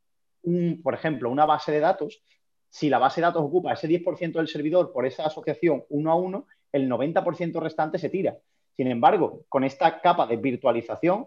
un, 0.43 0.83
por 0.83 0.93
ejemplo, 0.93 1.31
una 1.31 1.47
base 1.47 1.73
de 1.73 1.81
datos, 1.81 2.23
si 2.69 2.91
la 2.91 2.99
base 2.99 3.23
de 3.23 3.29
datos 3.29 3.43
ocupa 3.43 3.73
ese 3.73 3.89
10% 3.89 4.33
del 4.33 4.49
servidor 4.49 4.93
por 4.93 5.07
esa 5.07 5.25
asociación 5.25 5.85
uno 5.89 6.11
a 6.11 6.17
uno, 6.17 6.47
el 6.71 6.91
90% 6.91 7.63
restante 7.63 7.99
se 7.99 8.11
tira. 8.11 8.37
Sin 8.77 8.89
embargo, 8.89 9.47
con 9.49 9.65
esta 9.65 9.99
capa 10.03 10.27
de 10.27 10.37
virtualización, 10.37 11.27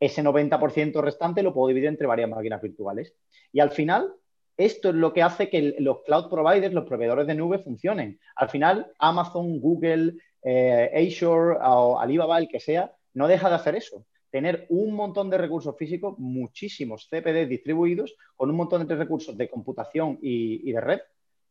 ese 0.00 0.24
90% 0.24 1.02
restante 1.02 1.42
lo 1.42 1.52
puedo 1.52 1.68
dividir 1.68 1.90
entre 1.90 2.06
varias 2.06 2.30
máquinas 2.30 2.62
virtuales. 2.62 3.14
Y 3.52 3.60
al 3.60 3.72
final, 3.72 4.14
esto 4.58 4.88
es 4.88 4.96
lo 4.96 5.12
que 5.12 5.22
hace 5.22 5.48
que 5.48 5.76
los 5.78 6.02
cloud 6.02 6.28
providers, 6.28 6.74
los 6.74 6.84
proveedores 6.84 7.28
de 7.28 7.36
nube 7.36 7.60
funcionen. 7.60 8.18
Al 8.34 8.50
final, 8.50 8.92
Amazon, 8.98 9.60
Google, 9.60 10.14
eh, 10.42 10.90
Azure 10.92 11.56
o 11.62 11.98
Alibaba, 12.00 12.38
el 12.38 12.48
que 12.48 12.58
sea, 12.58 12.92
no 13.14 13.28
deja 13.28 13.48
de 13.48 13.54
hacer 13.54 13.76
eso. 13.76 14.04
Tener 14.30 14.66
un 14.68 14.94
montón 14.94 15.30
de 15.30 15.38
recursos 15.38 15.76
físicos, 15.78 16.18
muchísimos 16.18 17.08
CPD 17.08 17.46
distribuidos, 17.46 18.16
con 18.34 18.50
un 18.50 18.56
montón 18.56 18.86
de 18.86 18.96
recursos 18.96 19.36
de 19.36 19.48
computación 19.48 20.18
y, 20.20 20.72
de 20.72 20.80
red, 20.80 21.00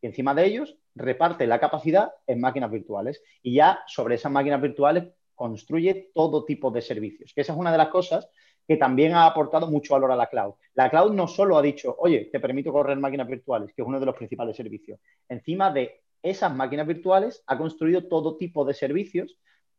y 0.01 0.07
encima 0.07 0.35
de 0.35 0.45
ellos 0.45 0.77
reparte 0.93 1.47
la 1.47 1.61
capacidad 1.61 2.11
en 2.27 2.41
máquinas 2.41 2.69
virtuales. 2.69 3.23
Y 3.41 3.55
ya 3.55 3.79
sobre 3.87 4.15
esas 4.15 4.33
máquinas 4.33 4.61
virtuales 4.61 5.05
construye 5.33 6.11
todo 6.13 6.43
tipo 6.43 6.71
de 6.71 6.81
servicios. 6.81 7.33
Que 7.33 7.41
esa 7.41 7.53
es 7.53 7.59
una 7.59 7.71
de 7.71 7.77
las 7.77 7.87
cosas 7.87 8.29
que 8.67 8.77
también 8.77 9.13
ha 9.13 9.25
aportado 9.25 9.67
mucho 9.67 9.93
valor 9.93 10.11
a 10.11 10.15
la 10.15 10.27
cloud. 10.27 10.55
La 10.73 10.89
cloud 10.89 11.13
no 11.13 11.27
solo 11.27 11.57
ha 11.57 11.61
dicho, 11.61 11.95
oye, 11.99 12.29
te 12.31 12.39
permito 12.39 12.71
correr 12.71 12.97
máquinas 12.97 13.27
virtuales, 13.27 13.73
que 13.73 13.81
es 13.81 13.87
uno 13.87 13.99
de 13.99 14.05
los 14.05 14.15
principales 14.15 14.55
servicios. 14.57 14.99
Encima 15.29 15.71
de 15.71 16.01
esas 16.21 16.53
máquinas 16.53 16.85
virtuales 16.85 17.43
ha 17.47 17.57
construido 17.57 18.07
todo 18.07 18.37
tipo 18.37 18.65
de 18.65 18.73
servicios 18.73 19.37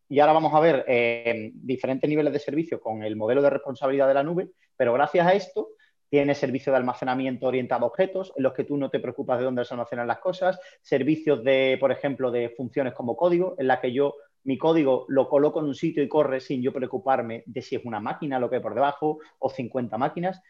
y 0.08 0.20
ahora 0.20 0.32
vamos 0.32 0.54
a 0.54 0.60
ver 0.60 0.84
eh, 0.88 1.50
diferentes 1.54 2.08
niveles 2.08 2.32
de 2.32 2.38
servicio 2.38 2.80
con 2.80 3.02
el 3.02 3.14
modelo 3.16 3.42
de 3.42 3.50
responsabilidad 3.50 4.08
de 4.08 4.14
la 4.14 4.22
nube, 4.22 4.50
pero 4.76 4.94
gracias 4.94 5.26
a 5.26 5.34
esto 5.34 5.68
tiene 6.08 6.34
servicio 6.34 6.72
de 6.72 6.78
almacenamiento 6.78 7.46
orientado 7.46 7.84
a 7.84 7.88
objetos, 7.88 8.32
en 8.36 8.42
los 8.42 8.54
que 8.54 8.64
tú 8.64 8.78
no 8.78 8.88
te 8.88 9.00
preocupas 9.00 9.38
de 9.38 9.44
dónde 9.44 9.64
se 9.66 9.74
almacenan 9.74 10.06
las 10.06 10.20
cosas, 10.20 10.58
servicios 10.80 11.44
de, 11.44 11.76
por 11.78 11.92
ejemplo, 11.92 12.30
de 12.30 12.48
funciones 12.56 12.94
como 12.94 13.14
código, 13.14 13.54
en 13.58 13.66
la 13.66 13.78
que 13.80 13.92
yo 13.92 14.14
mi 14.44 14.56
código 14.58 15.04
lo 15.08 15.28
coloco 15.28 15.60
en 15.60 15.66
un 15.66 15.74
sitio 15.74 16.02
y 16.02 16.08
corre 16.08 16.40
sin 16.40 16.62
yo 16.62 16.72
preocuparme 16.72 17.42
de 17.46 17.62
si 17.62 17.76
es 17.76 17.84
una 17.84 18.00
máquina 18.00 18.38
lo 18.38 18.48
que 18.48 18.56
hay 18.56 18.62
por 18.62 18.74
debajo 18.74 19.18
o 19.38 19.50
50 19.50 19.98
máquinas. 19.98 20.40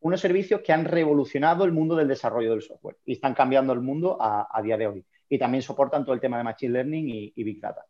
Unos 0.00 0.20
servicios 0.20 0.60
que 0.60 0.72
han 0.72 0.84
revolucionado 0.84 1.64
el 1.64 1.72
mundo 1.72 1.96
del 1.96 2.08
desarrollo 2.08 2.50
del 2.50 2.62
software 2.62 2.98
y 3.04 3.14
están 3.14 3.34
cambiando 3.34 3.72
el 3.72 3.80
mundo 3.80 4.16
a, 4.20 4.60
día 4.62 4.76
de 4.76 4.86
hoy. 4.86 5.04
Y 5.28 5.38
también 5.38 5.62
soportan 5.62 6.04
todo 6.04 6.14
el 6.14 6.20
tema 6.20 6.38
de 6.38 6.44
Machine 6.44 6.72
Learning 6.72 7.08
y, 7.34 7.44
Big 7.44 7.60
Data. 7.60 7.84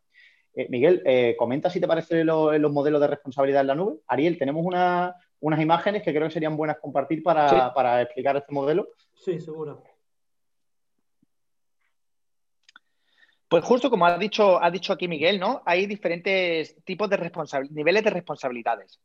Eh, 0.55 0.67
Miguel, 0.69 1.03
eh, 1.05 1.35
comenta 1.37 1.69
si 1.69 1.79
te 1.79 1.87
parecen 1.87 2.25
los 2.25 2.71
modelos 2.71 2.99
de 2.99 3.07
responsabilidad 3.07 3.61
en 3.61 3.67
la 3.67 3.75
nube. 3.75 3.99
Ariel, 4.07 4.37
tenemos 4.37 4.65
unas 4.65 5.61
imágenes 5.61 6.01
que 6.01 6.11
creo 6.11 6.27
que 6.27 6.33
serían 6.33 6.57
buenas 6.57 6.79
compartir 6.79 7.21
para, 7.21 7.73
para 7.73 8.01
explicar 8.01 8.35
este 8.37 8.53
modelo. 8.53 8.89
Sí, 9.13 9.39
seguro. 9.39 9.83
Pues 13.49 13.63
justo 13.63 13.89
como 13.89 14.05
ha 14.05 14.17
dicho, 14.19 14.61
ha 14.61 14.69
dicho 14.69 14.93
aquí 14.93 15.07
Miguel, 15.07 15.39
¿no? 15.39 15.63
Hay 15.65 15.87
diferentes 15.87 16.75
tipos 16.85 17.09
de 17.09 17.31
niveles 17.71 18.03
de 18.03 18.09
responsabilidades. 18.11 18.99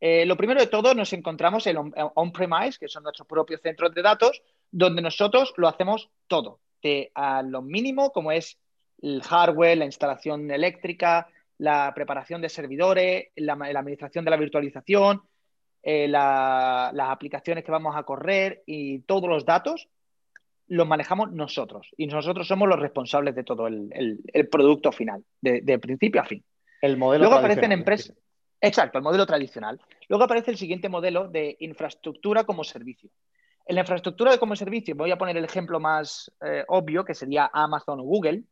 Eh, 0.00 0.24
lo 0.24 0.36
primero 0.36 0.60
de 0.60 0.68
todo, 0.68 0.94
nos 0.94 1.12
encontramos 1.12 1.66
en 1.66 1.76
on-premise, 2.14 2.78
que 2.78 2.88
son 2.88 3.02
nuestros 3.02 3.26
propios 3.26 3.60
centros 3.60 3.92
de 3.92 4.02
datos, 4.02 4.40
donde 4.70 5.02
nosotros 5.02 5.52
lo 5.56 5.66
hacemos 5.66 6.10
todo, 6.28 6.60
de, 6.80 7.10
a 7.14 7.42
lo 7.42 7.60
mínimo 7.60 8.12
como 8.12 8.30
es 8.30 8.56
el 9.00 9.20
hardware, 9.20 9.78
la 9.78 9.84
instalación 9.84 10.48
eléctrica, 10.52 11.28
la 11.58 11.92
preparación 11.92 12.40
de 12.40 12.48
servidores, 12.48 13.28
la, 13.34 13.54
administración 13.54 14.24
de 14.24 14.30
la 14.30 14.36
virtualización, 14.36 15.22
eh, 15.82 16.06
las 16.06 17.10
aplicaciones 17.10 17.64
que 17.64 17.72
vamos 17.72 17.96
a 17.96 18.04
correr 18.04 18.62
y 18.64 19.00
todos 19.00 19.28
los 19.28 19.44
datos 19.44 19.88
los 20.72 20.88
manejamos 20.88 21.32
nosotros 21.32 21.88
y 21.98 22.06
nosotros 22.06 22.48
somos 22.48 22.66
los 22.66 22.80
responsables 22.80 23.34
de 23.34 23.44
todo 23.44 23.66
el, 23.66 24.20
producto 24.50 24.90
final, 24.90 25.22
de, 25.40 25.78
principio 25.78 26.22
a 26.22 26.24
fin. 26.24 26.42
El 26.80 26.96
modelo 26.96 27.24
Luego 27.24 27.38
aparecen 27.38 27.72
empresas. 27.72 28.16
Exacto, 28.58 28.96
el 28.96 29.04
modelo 29.04 29.26
tradicional. 29.26 29.78
Luego 30.08 30.24
aparece 30.24 30.50
el 30.50 30.56
siguiente 30.56 30.88
modelo 30.88 31.28
de 31.28 31.56
infraestructura 31.60 32.44
como 32.44 32.64
servicio. 32.64 33.10
En 33.66 33.74
la 33.74 33.82
infraestructura 33.82 34.38
como 34.38 34.56
servicio, 34.56 34.94
voy 34.94 35.10
a 35.10 35.18
poner 35.18 35.36
el 35.36 35.44
ejemplo 35.44 35.78
más 35.78 36.32
eh, 36.40 36.64
obvio, 36.68 37.04
que 37.04 37.14
sería 37.14 37.50
Amazon 37.52 38.00
o 38.00 38.04
Google, 38.04 38.44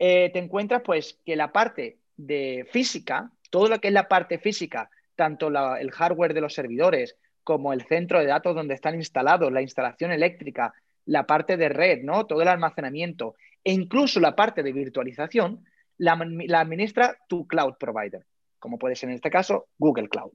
eh, 0.00 0.30
te 0.32 0.40
encuentras 0.40 0.82
pues 0.84 1.20
que 1.24 1.36
la 1.36 1.52
parte 1.52 1.98
de 2.16 2.66
física, 2.72 3.30
todo 3.48 3.68
lo 3.68 3.78
que 3.78 3.88
es 3.88 3.94
la 3.94 4.08
parte 4.08 4.38
física, 4.38 4.90
tanto 5.14 5.48
el 5.48 5.90
hardware 5.92 6.34
de 6.34 6.40
los 6.40 6.54
servidores 6.54 7.16
como 7.44 7.72
el 7.72 7.82
centro 7.86 8.18
de 8.18 8.26
datos 8.26 8.54
donde 8.54 8.74
están 8.74 8.96
instalados, 8.96 9.52
la 9.52 9.62
instalación 9.62 10.10
eléctrica, 10.10 10.72
la 11.06 11.26
parte 11.26 11.56
de 11.56 11.68
red, 11.68 12.02
¿no? 12.02 12.26
Todo 12.26 12.42
el 12.42 12.48
almacenamiento 12.48 13.34
e 13.64 13.72
incluso 13.72 14.20
la 14.20 14.34
parte 14.34 14.62
de 14.62 14.72
virtualización, 14.72 15.64
la 15.98 16.60
administra 16.60 17.16
tu 17.28 17.46
cloud 17.46 17.74
provider 17.78 18.24
como 18.62 18.78
puede 18.78 18.94
ser 18.94 19.10
en 19.10 19.16
este 19.16 19.28
caso 19.28 19.68
Google 19.76 20.08
Cloud. 20.08 20.32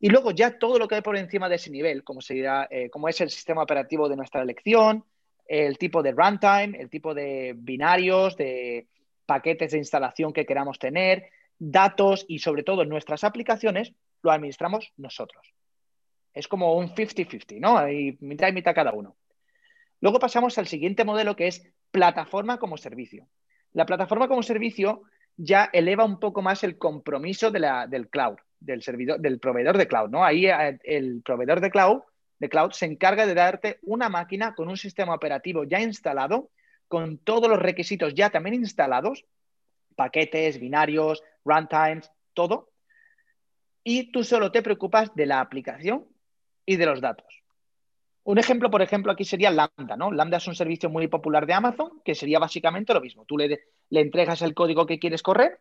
Y 0.00 0.08
luego 0.08 0.32
ya 0.32 0.58
todo 0.58 0.78
lo 0.78 0.88
que 0.88 0.96
hay 0.96 1.02
por 1.02 1.16
encima 1.16 1.48
de 1.48 1.56
ese 1.56 1.70
nivel, 1.70 2.02
como, 2.02 2.20
eh, 2.28 2.90
como 2.90 3.08
es 3.08 3.20
el 3.20 3.30
sistema 3.30 3.62
operativo 3.62 4.08
de 4.08 4.16
nuestra 4.16 4.42
elección, 4.42 5.04
el 5.46 5.78
tipo 5.78 6.02
de 6.02 6.12
runtime, 6.12 6.80
el 6.80 6.88
tipo 6.88 7.14
de 7.14 7.54
binarios, 7.54 8.36
de 8.36 8.88
paquetes 9.26 9.72
de 9.72 9.78
instalación 9.78 10.32
que 10.32 10.46
queramos 10.46 10.78
tener, 10.78 11.28
datos 11.58 12.24
y 12.26 12.40
sobre 12.40 12.64
todo 12.64 12.84
nuestras 12.84 13.22
aplicaciones, 13.22 13.92
lo 14.22 14.32
administramos 14.32 14.92
nosotros. 14.96 15.52
Es 16.32 16.48
como 16.48 16.74
un 16.76 16.88
50-50, 16.88 17.60
¿no? 17.60 17.76
Hay 17.76 18.16
mitad 18.20 18.48
y 18.48 18.52
mitad 18.52 18.74
cada 18.74 18.92
uno. 18.92 19.14
Luego 20.02 20.18
pasamos 20.18 20.58
al 20.58 20.66
siguiente 20.66 21.04
modelo 21.04 21.36
que 21.36 21.46
es 21.46 21.62
plataforma 21.92 22.58
como 22.58 22.76
servicio. 22.76 23.28
La 23.72 23.86
plataforma 23.86 24.26
como 24.26 24.42
servicio 24.42 25.04
ya 25.36 25.70
eleva 25.72 26.04
un 26.04 26.18
poco 26.18 26.42
más 26.42 26.64
el 26.64 26.76
compromiso 26.76 27.52
del 27.52 28.08
cloud, 28.10 28.36
del 28.58 28.82
servidor, 28.82 29.20
del 29.20 29.38
proveedor 29.38 29.78
de 29.78 29.86
cloud, 29.86 30.10
¿no? 30.10 30.24
Ahí 30.24 30.46
eh, 30.46 30.78
el 30.82 31.22
proveedor 31.22 31.60
de 31.60 31.70
cloud, 31.70 32.02
de 32.40 32.48
cloud 32.48 32.72
se 32.72 32.86
encarga 32.86 33.26
de 33.26 33.34
darte 33.34 33.78
una 33.82 34.08
máquina 34.08 34.56
con 34.56 34.68
un 34.68 34.76
sistema 34.76 35.14
operativo 35.14 35.62
ya 35.62 35.80
instalado, 35.80 36.50
con 36.88 37.18
todos 37.18 37.48
los 37.48 37.60
requisitos 37.60 38.12
ya 38.12 38.28
también 38.30 38.54
instalados, 38.56 39.24
paquetes, 39.94 40.58
binarios, 40.58 41.22
runtimes, 41.44 42.10
todo. 42.34 42.72
Y 43.84 44.10
tú 44.10 44.24
solo 44.24 44.50
te 44.50 44.62
preocupas 44.62 45.14
de 45.14 45.26
la 45.26 45.40
aplicación 45.40 46.08
y 46.66 46.74
de 46.74 46.86
los 46.86 47.00
datos. 47.00 47.41
Un 48.24 48.38
ejemplo, 48.38 48.70
por 48.70 48.82
ejemplo, 48.82 49.10
aquí 49.12 49.24
sería 49.24 49.50
Lambda, 49.50 49.96
¿no? 49.96 50.12
Lambda 50.12 50.36
es 50.36 50.46
un 50.46 50.54
servicio 50.54 50.88
muy 50.88 51.08
popular 51.08 51.44
de 51.46 51.54
Amazon 51.54 52.00
que 52.04 52.14
sería 52.14 52.38
básicamente 52.38 52.94
lo 52.94 53.00
mismo. 53.00 53.24
Tú 53.24 53.36
le, 53.36 53.60
le 53.90 54.00
entregas 54.00 54.42
el 54.42 54.54
código 54.54 54.86
que 54.86 54.98
quieres 54.98 55.22
correr, 55.22 55.58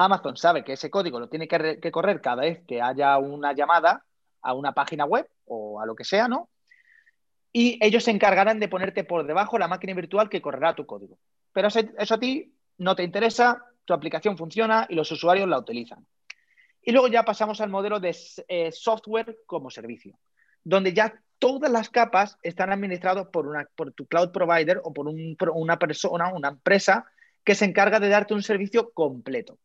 Amazon 0.00 0.36
sabe 0.36 0.64
que 0.64 0.72
ese 0.72 0.88
código 0.88 1.20
lo 1.20 1.28
tiene 1.28 1.46
que, 1.46 1.90
correr 1.90 2.22
cada 2.22 2.42
vez 2.42 2.64
que 2.66 2.80
haya 2.80 3.18
una 3.18 3.52
llamada 3.52 4.06
a 4.40 4.54
una 4.54 4.72
página 4.72 5.04
web 5.04 5.28
o 5.44 5.78
a 5.78 5.84
lo 5.84 5.94
que 5.94 6.04
sea, 6.04 6.26
¿no? 6.26 6.48
Y 7.52 7.78
ellos 7.84 8.04
se 8.04 8.10
encargarán 8.10 8.60
de 8.60 8.68
ponerte 8.68 9.04
por 9.04 9.26
debajo 9.26 9.58
la 9.58 9.68
máquina 9.68 9.92
virtual 9.92 10.30
que 10.30 10.40
correrá 10.40 10.74
tu 10.74 10.86
código. 10.86 11.18
Pero 11.52 11.68
eso, 11.68 12.14
a 12.14 12.18
ti 12.18 12.54
no 12.78 12.96
te 12.96 13.02
interesa, 13.02 13.62
tu 13.84 13.92
aplicación 13.92 14.38
funciona 14.38 14.86
y 14.88 14.94
los 14.94 15.12
usuarios 15.12 15.48
la 15.48 15.58
utilizan. 15.58 16.06
Y 16.80 16.92
luego 16.92 17.08
ya 17.08 17.24
pasamos 17.24 17.60
al 17.60 17.68
modelo 17.68 18.00
de 18.00 18.16
eh, 18.48 18.72
software 18.72 19.40
como 19.44 19.68
servicio, 19.68 20.18
donde 20.64 20.94
ya 20.94 21.12
todas 21.40 21.72
las 21.72 21.90
capas 21.90 22.38
están 22.42 22.70
administradas 22.70 23.26
por, 23.26 23.48
una, 23.48 23.66
por 23.74 23.90
tu 23.92 24.06
cloud 24.06 24.30
provider 24.30 24.80
o 24.84 24.92
por, 24.92 25.08
una 25.08 25.78
persona, 25.78 26.32
una 26.32 26.48
empresa 26.50 27.06
que 27.42 27.56
se 27.56 27.64
encarga 27.64 27.98
de 27.98 28.08
darte 28.08 28.34
un 28.34 28.42
servicio 28.44 28.90
completo. 28.90 29.58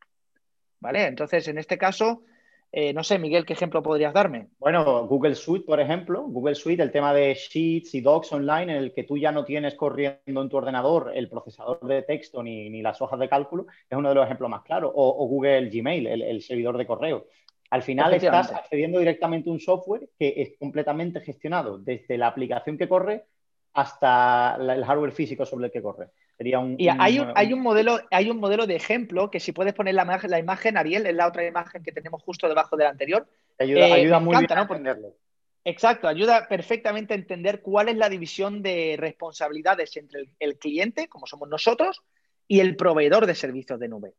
¿Vale? 0.80 1.06
Entonces, 1.06 1.48
en 1.48 1.58
este 1.58 1.78
caso, 1.78 2.24
eh, 2.72 2.94
no 2.94 3.04
sé, 3.04 3.20
Miguel, 3.20 3.46
¿qué 3.46 3.54
ejemplo 3.54 3.84
podrías 3.84 4.14
darme? 4.14 4.48
Bueno, 4.60 5.08
Google 5.08 5.36
Suite, 5.36 5.66
por 5.66 5.80
ejemplo. 5.80 6.24
Google 6.24 6.56
Suite, 6.56 6.82
el 6.82 6.92
tema 6.92 7.14
de 7.14 7.34
Sheets 7.34 7.96
y 7.96 8.02
Docs 8.02 8.34
online, 8.34 8.64
en 8.64 8.84
el 8.84 8.94
que 8.94 9.04
tú 9.04 9.18
ya 9.18 9.32
no 9.32 9.46
tienes 9.46 9.76
corriendo 9.76 10.42
en 10.42 10.50
tu 10.50 10.58
ordenador 10.58 11.12
el 11.14 11.30
procesador 11.30 11.80
de 11.82 12.02
texto 12.04 12.42
ni, 12.44 12.82
las 12.82 13.02
hojas 13.02 13.20
de 13.20 13.30
cálculo, 13.30 13.68
es 13.90 13.98
uno 13.98 14.10
de 14.10 14.16
los 14.16 14.26
ejemplos 14.26 14.50
más 14.50 14.64
claros. 14.64 14.92
O, 14.94 15.28
Google 15.28 15.70
Gmail, 15.70 16.08
el, 16.08 16.42
servidor 16.42 16.78
de 16.78 16.86
correo. 16.86 17.28
Al 17.70 17.82
final 17.82 18.14
estás 18.14 18.52
accediendo 18.52 19.00
directamente 19.00 19.50
a 19.50 19.54
un 19.54 19.60
software 19.60 20.10
que 20.18 20.34
es 20.38 20.58
completamente 20.58 21.20
gestionado, 21.22 21.78
desde 21.78 22.18
la 22.18 22.28
aplicación 22.28 22.78
que 22.78 22.88
corre 22.88 23.26
hasta 23.74 24.56
el 24.60 24.86
hardware 24.86 25.12
físico 25.12 25.46
sobre 25.46 25.66
el 25.66 25.72
que 25.72 25.82
corre. 25.82 26.10
Sería 26.38 26.60
un, 26.60 26.76
y 26.78 26.90
hay 26.90 27.20
un, 27.20 27.32
hay 27.36 27.54
un, 27.54 27.62
modelo, 27.62 28.00
hay 28.12 28.30
un 28.30 28.38
modelo 28.38 28.68
de 28.68 28.76
ejemplo 28.76 29.32
que 29.32 29.40
si 29.40 29.52
puedes 29.52 29.74
poner 29.74 29.96
la, 29.96 30.06
la 30.28 30.40
imagen, 30.40 30.78
Ariel, 30.78 31.06
es 31.06 31.16
la 31.16 31.28
otra 31.28 31.46
imagen 31.46 31.82
que 31.82 31.92
tenemos 31.92 32.22
justo 32.24 32.48
debajo 32.48 32.76
de 32.76 32.84
la 32.84 32.90
anterior. 32.90 33.28
Ayuda, 33.58 33.86
ayuda 33.86 34.18
eh, 34.18 34.22
muy 34.22 34.38
bien 34.38 34.58
a 34.58 34.62
entenderlo. 34.62 35.16
Exacto, 35.64 36.08
ayuda 36.08 36.48
perfectamente 36.48 37.14
a 37.14 37.18
entender 37.18 37.62
cuál 37.62 37.90
es 37.90 37.98
la 37.98 38.08
división 38.08 38.62
de 38.62 38.96
responsabilidades 39.00 39.98
entre 39.98 40.30
el 40.40 40.58
cliente, 40.60 41.08
como 41.08 41.26
somos 41.26 41.50
nosotros, 41.50 42.04
y 42.48 42.60
el 42.60 42.76
proveedor 42.76 43.26
de 43.26 43.34
servicios 43.34 43.80
de 43.80 43.88
nube. 43.88 44.14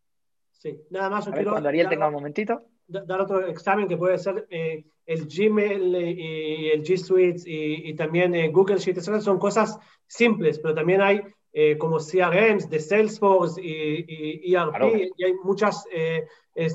Sí, 0.52 0.80
nada 0.90 1.08
más. 1.08 1.28
cuando 1.28 1.68
Ariel 1.68 1.88
tenga 1.88 2.08
un 2.08 2.14
momentito. 2.14 2.64
Dar 2.88 3.20
otro 3.20 3.46
examen 3.46 3.88
que 3.88 3.96
puede 3.96 4.18
ser 4.18 4.46
eh, 4.50 4.84
el 5.06 5.26
Gmail 5.26 5.96
y 5.96 6.70
el 6.70 6.82
G 6.82 6.96
Suite 6.96 7.42
y, 7.44 7.94
también 7.94 8.34
eh, 8.34 8.48
Google 8.48 8.78
Sheets. 8.78 9.04
son 9.04 9.38
cosas 9.38 9.78
simples, 10.06 10.58
pero 10.58 10.74
también 10.74 11.00
hay 11.00 11.20
eh, 11.52 11.76
como 11.78 11.98
CRMs 11.98 12.68
de 12.70 12.78
Salesforce 12.78 13.60
y, 13.62 14.54
ERP 14.54 15.12
y 15.16 15.24
hay 15.24 15.34
muchas, 15.42 15.84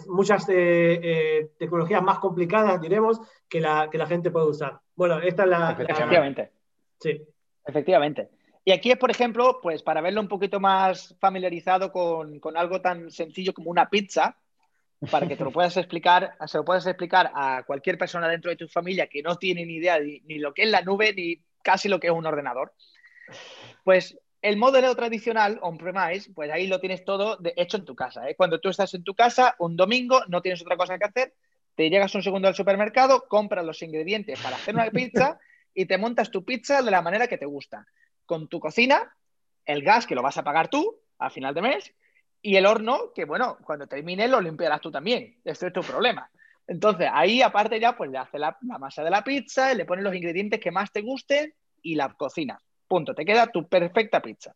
muchas 0.08 0.46
tecnologías 0.46 2.03
más 2.03 2.20
complicadas, 2.20 2.82
diremos, 2.82 3.20
que 3.48 3.62
la, 3.62 3.89
que 3.89 3.98
la 3.98 4.08
gente 4.08 4.32
puede 4.32 4.48
usar. 4.48 4.80
Bueno, 4.96 5.20
esta 5.20 5.44
es 5.44 5.50
la... 5.50 5.72
Efectivamente. 5.72 6.51
sí. 7.00 7.22
Efectivamente. 7.65 8.30
Y 8.63 8.72
aquí 8.72 8.91
es, 8.91 8.98
por 8.98 9.10
ejemplo, 9.10 9.60
pues 9.62 9.82
para 9.82 10.01
verlo 10.01 10.22
un 10.22 10.27
poquito 10.27 10.60
más 10.60 11.15
familiarizado 11.20 11.91
con, 11.91 12.39
algo 12.56 12.82
tan 12.82 13.10
sencillo 13.10 13.53
como 13.53 13.72
una 13.72 13.89
pizza, 13.89 14.38
para 15.10 15.27
que 15.27 15.36
te 15.36 15.43
lo 15.43 15.51
puedas 15.53 15.75
explicar, 15.77 16.36
se 16.46 16.58
lo 16.58 16.65
puedas 16.65 16.86
explicar 16.86 17.31
a 17.34 17.63
cualquier 17.63 17.98
persona 17.98 18.27
dentro 18.27 18.51
de 18.51 18.58
tu 18.58 18.67
familia 18.67 19.08
que 19.08 19.22
no 19.22 19.38
tiene 19.38 19.65
ni 19.65 19.75
idea 19.75 20.00
ni, 20.00 20.39
lo 20.39 20.53
que 20.53 20.63
es 20.63 20.70
la 20.70 20.81
nube 20.81 21.13
ni 21.13 21.41
casi 21.63 21.89
lo 21.89 22.00
que 22.00 22.08
es 22.08 22.13
un 22.13 22.25
ordenador. 22.25 22.74
Pues 23.84 24.17
el 24.41 24.58
modelo 24.58 24.96
tradicional, 24.96 25.60
on-premise, 25.62 26.31
pues 26.34 26.51
ahí 26.51 26.67
lo 26.67 26.79
tienes 26.79 27.05
todo 27.05 27.39
hecho 27.55 27.77
en 27.77 27.86
tu 27.86 27.96
casa. 27.96 28.29
¿eh? 28.29 28.36
Cuando 28.36 28.60
tú 28.60 28.70
estás 28.70 28.93
en 28.93 29.03
tu 29.03 29.13
casa, 29.13 29.55
un 29.60 29.75
domingo, 29.75 30.22
no 30.27 30.41
tienes 30.41 30.62
otra 30.62 30.77
cosa 30.77 30.98
que 30.98 31.05
hacer, 31.05 31.34
te 31.75 31.89
llegas 31.89 32.13
un 32.15 32.24
segundo 32.24 32.48
al 32.48 32.55
supermercado, 32.55 33.25
compras 33.27 33.65
los 33.65 33.81
ingredientes 33.81 34.39
para 34.39 34.55
hacer 34.55 34.75
una 34.75 34.89
pizza 34.89 35.39
y 35.74 35.86
te 35.86 35.98
montas 35.98 36.31
tu 36.31 36.43
pizza 36.43 36.81
de 36.81 36.91
la 36.91 37.01
manera 37.01 37.27
que 37.27 37.38
te 37.38 37.46
gusta 37.46 37.86
con 38.25 38.48
tu 38.48 38.60
cocina, 38.60 39.15
el 39.65 39.84
gas 39.84 40.08
que 40.08 40.15
lo 40.15 40.22
vas 40.22 40.38
a 40.38 40.43
pagar 40.43 40.70
tú 40.70 41.00
al 41.17 41.31
final 41.31 41.53
de 41.53 41.62
mes 41.62 41.93
y 42.41 42.55
el 42.55 42.65
horno 42.65 43.12
que, 43.13 43.25
bueno, 43.25 43.57
cuando 43.63 43.88
termine 43.88 44.27
lo 44.27 44.41
limpiarás 44.41 44.81
tú 44.81 44.91
también. 44.91 45.39
Este 45.43 45.67
es 45.67 45.74
tu 45.74 45.81
problema. 45.81 46.29
Entonces, 46.67 47.10
ahí 47.12 47.41
aparte 47.41 47.79
ya, 47.79 47.95
pues 47.95 48.10
le 48.10 48.17
hace 48.17 48.39
la, 48.39 48.57
masa 48.62 49.03
de 49.03 49.10
la 49.10 49.24
pizza, 49.24 49.74
le 49.74 49.86
pones 49.86 50.03
los 50.03 50.15
ingredientes 50.15 50.60
que 50.60 50.71
más 50.71 50.91
te 50.91 51.01
gusten 51.01 51.53
y 51.81 51.95
la 51.95 52.13
cocinas. 52.13 52.62
Punto. 52.88 53.13
Te 53.13 53.25
queda 53.25 53.48
tu 53.48 53.67
perfecta 53.67 54.21
pizza. 54.21 54.55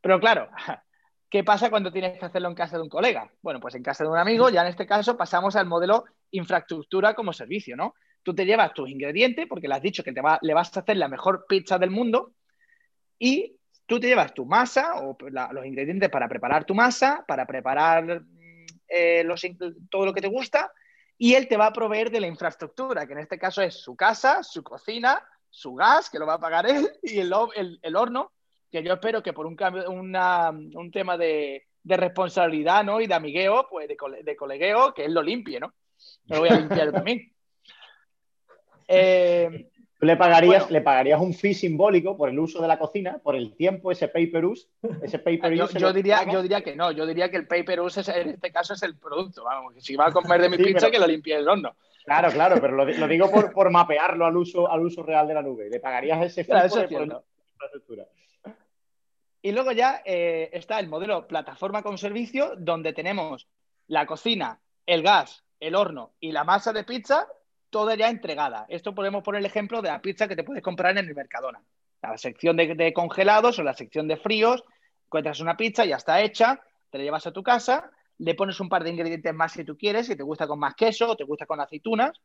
Pero 0.00 0.20
claro, 0.20 0.48
¿qué 1.30 1.42
pasa 1.42 1.70
cuando 1.70 1.92
tienes 1.92 2.18
que 2.18 2.24
hacerlo 2.24 2.48
en 2.48 2.54
casa 2.54 2.76
de 2.76 2.82
un 2.82 2.88
colega? 2.88 3.30
Bueno, 3.42 3.58
pues 3.60 3.74
en 3.74 3.82
casa 3.82 4.04
de 4.04 4.10
un 4.10 4.18
amigo, 4.18 4.48
ya 4.50 4.62
en 4.62 4.68
este 4.68 4.86
caso 4.86 5.16
pasamos 5.16 5.56
al 5.56 5.66
modelo 5.66 6.04
infraestructura 6.30 7.14
como 7.14 7.32
servicio, 7.32 7.76
¿no? 7.76 7.94
Tú 8.22 8.34
te 8.34 8.44
llevas 8.44 8.74
tus 8.74 8.88
ingredientes 8.88 9.46
porque 9.48 9.68
le 9.68 9.74
has 9.74 9.82
dicho 9.82 10.02
que 10.02 10.12
te 10.12 10.20
le 10.40 10.54
vas 10.54 10.76
a 10.76 10.80
hacer 10.80 10.96
la 10.96 11.08
mejor 11.08 11.46
pizza 11.48 11.78
del 11.78 11.90
mundo 11.90 12.32
y 13.18 13.55
tú 13.86 14.00
te 14.00 14.08
llevas 14.08 14.34
tu 14.34 14.44
masa 14.44 15.00
o 15.00 15.16
los 15.30 15.66
ingredientes 15.66 16.10
para 16.10 16.28
preparar 16.28 16.64
tu 16.64 16.74
masa, 16.74 17.24
para 17.26 17.46
preparar 17.46 18.22
eh, 18.88 19.26
todo 19.90 20.06
lo 20.06 20.12
que 20.12 20.20
te 20.20 20.28
gusta, 20.28 20.72
y 21.18 21.34
él 21.34 21.48
te 21.48 21.56
va 21.56 21.66
a 21.66 21.72
proveer 21.72 22.10
de 22.10 22.20
la 22.20 22.26
infraestructura, 22.26 23.06
que 23.06 23.14
en 23.14 23.20
este 23.20 23.38
caso 23.38 23.62
es 23.62 23.74
su 23.74 23.96
casa, 23.96 24.42
su 24.42 24.62
cocina, 24.62 25.22
su 25.48 25.74
gas, 25.74 26.10
que 26.10 26.18
lo 26.18 26.26
va 26.26 26.34
a 26.34 26.40
pagar 26.40 26.66
él, 26.68 26.90
y 27.02 27.18
el, 27.18 27.32
el, 27.82 27.96
horno, 27.96 28.32
que 28.70 28.82
yo 28.82 28.94
espero 28.94 29.22
que 29.22 29.32
por 29.32 29.46
un, 29.46 29.56
cambio, 29.56 29.88
un 29.90 30.90
tema 30.92 31.16
de, 31.16 31.64
responsabilidad 31.84 32.84
¿no? 32.84 33.00
y 33.00 33.06
de 33.06 33.14
amigueo, 33.14 33.68
pues 33.70 33.88
de, 33.88 33.96
de, 34.24 34.36
colegueo, 34.36 34.92
que 34.92 35.04
él 35.04 35.14
lo 35.14 35.22
limpie, 35.22 35.60
¿no? 35.60 35.72
Lo 36.26 36.40
voy 36.40 36.48
a 36.48 36.56
limpiar 36.56 36.92
también. 36.92 37.32
Eh, 38.88 39.68
Tú 39.98 40.04
le 40.04 40.16
pagarías, 40.16 40.70
le 40.70 40.82
pagarías 40.82 41.20
un 41.20 41.32
fee 41.32 41.54
simbólico 41.54 42.18
por 42.18 42.28
el 42.28 42.38
uso 42.38 42.60
de 42.60 42.68
la 42.68 42.78
cocina, 42.78 43.18
por 43.22 43.34
el 43.34 43.54
tiempo, 43.56 43.90
ese 43.90 44.08
pay 44.08 44.30
use. 44.44 44.68
Ese 45.02 45.18
pay 45.18 45.40
yo, 45.56 45.92
diría, 45.92 46.24
yo 46.30 46.42
diría 46.42 46.60
que 46.60 46.76
no, 46.76 46.92
yo 46.92 47.06
diría 47.06 47.30
que 47.30 47.38
el 47.38 47.46
pay 47.46 47.64
use 47.80 48.02
en 48.14 48.30
este 48.30 48.52
caso 48.52 48.74
es 48.74 48.82
el 48.82 48.98
producto. 48.98 49.44
Vamos, 49.44 49.74
si 49.78 49.96
va 49.96 50.08
a 50.08 50.12
comer 50.12 50.42
de 50.42 50.50
mi 50.50 50.58
pizza, 50.58 50.90
que 50.90 50.98
lo 50.98 51.06
limpie 51.06 51.36
el 51.36 51.48
horno. 51.48 51.76
Claro, 52.04 52.30
claro, 52.30 52.60
pero 52.60 52.76
lo, 52.76 53.08
digo 53.08 53.30
por, 53.30 53.70
mapearlo 53.70 54.26
al 54.26 54.36
uso, 54.36 54.70
al 54.70 54.84
uso 54.84 55.02
real 55.02 55.26
de 55.26 55.34
la 55.34 55.42
nube. 55.42 55.70
Le 55.70 55.80
pagarías 55.80 56.22
ese 56.22 56.44
fee 56.44 56.52
por, 56.68 56.92
infraestructura. 56.92 58.06
Y 59.40 59.52
luego 59.52 59.72
ya 59.72 60.02
eh, 60.04 60.50
está 60.52 60.78
el 60.78 60.88
modelo 60.88 61.26
plataforma 61.26 61.82
con 61.82 61.96
servicio, 61.96 62.52
donde 62.58 62.92
tenemos 62.92 63.48
la 63.86 64.04
cocina, 64.04 64.60
el 64.84 65.02
gas, 65.02 65.44
el 65.58 65.74
horno 65.74 66.12
y 66.20 66.32
la 66.32 66.44
masa 66.44 66.72
de 66.72 66.84
pizza 66.84 67.26
toda 67.76 67.94
ya 67.94 68.08
entregada. 68.08 68.64
Esto 68.70 68.94
podemos 68.94 69.22
poner 69.22 69.40
el 69.40 69.44
ejemplo 69.44 69.82
de 69.82 69.90
la 69.90 70.00
pizza 70.00 70.26
que 70.26 70.34
te 70.34 70.44
puedes 70.44 70.62
comprar 70.62 70.96
en 70.96 71.06
el 71.06 71.14
Mercadona. 71.14 71.62
La 72.00 72.16
sección 72.16 72.56
de, 72.56 72.90
congelados 72.94 73.58
o 73.58 73.62
la 73.62 73.74
sección 73.74 74.08
de 74.08 74.16
fríos, 74.16 74.64
encuentras 75.04 75.40
una 75.40 75.58
pizza, 75.58 75.84
ya 75.84 75.96
está 75.96 76.22
hecha, 76.22 76.58
te 76.88 76.96
la 76.96 77.04
llevas 77.04 77.26
a 77.26 77.32
tu 77.32 77.42
casa, 77.42 77.90
le 78.16 78.34
pones 78.34 78.60
un 78.60 78.70
par 78.70 78.82
de 78.82 78.88
ingredientes 78.88 79.34
más 79.34 79.52
si 79.52 79.62
tú 79.62 79.76
quieres, 79.76 80.06
si 80.06 80.16
te 80.16 80.22
gusta 80.22 80.46
con 80.46 80.58
más 80.58 80.74
queso 80.74 81.10
o 81.10 81.16
te 81.16 81.24
gusta 81.24 81.44
con 81.44 81.60
aceitunas, 81.60 82.18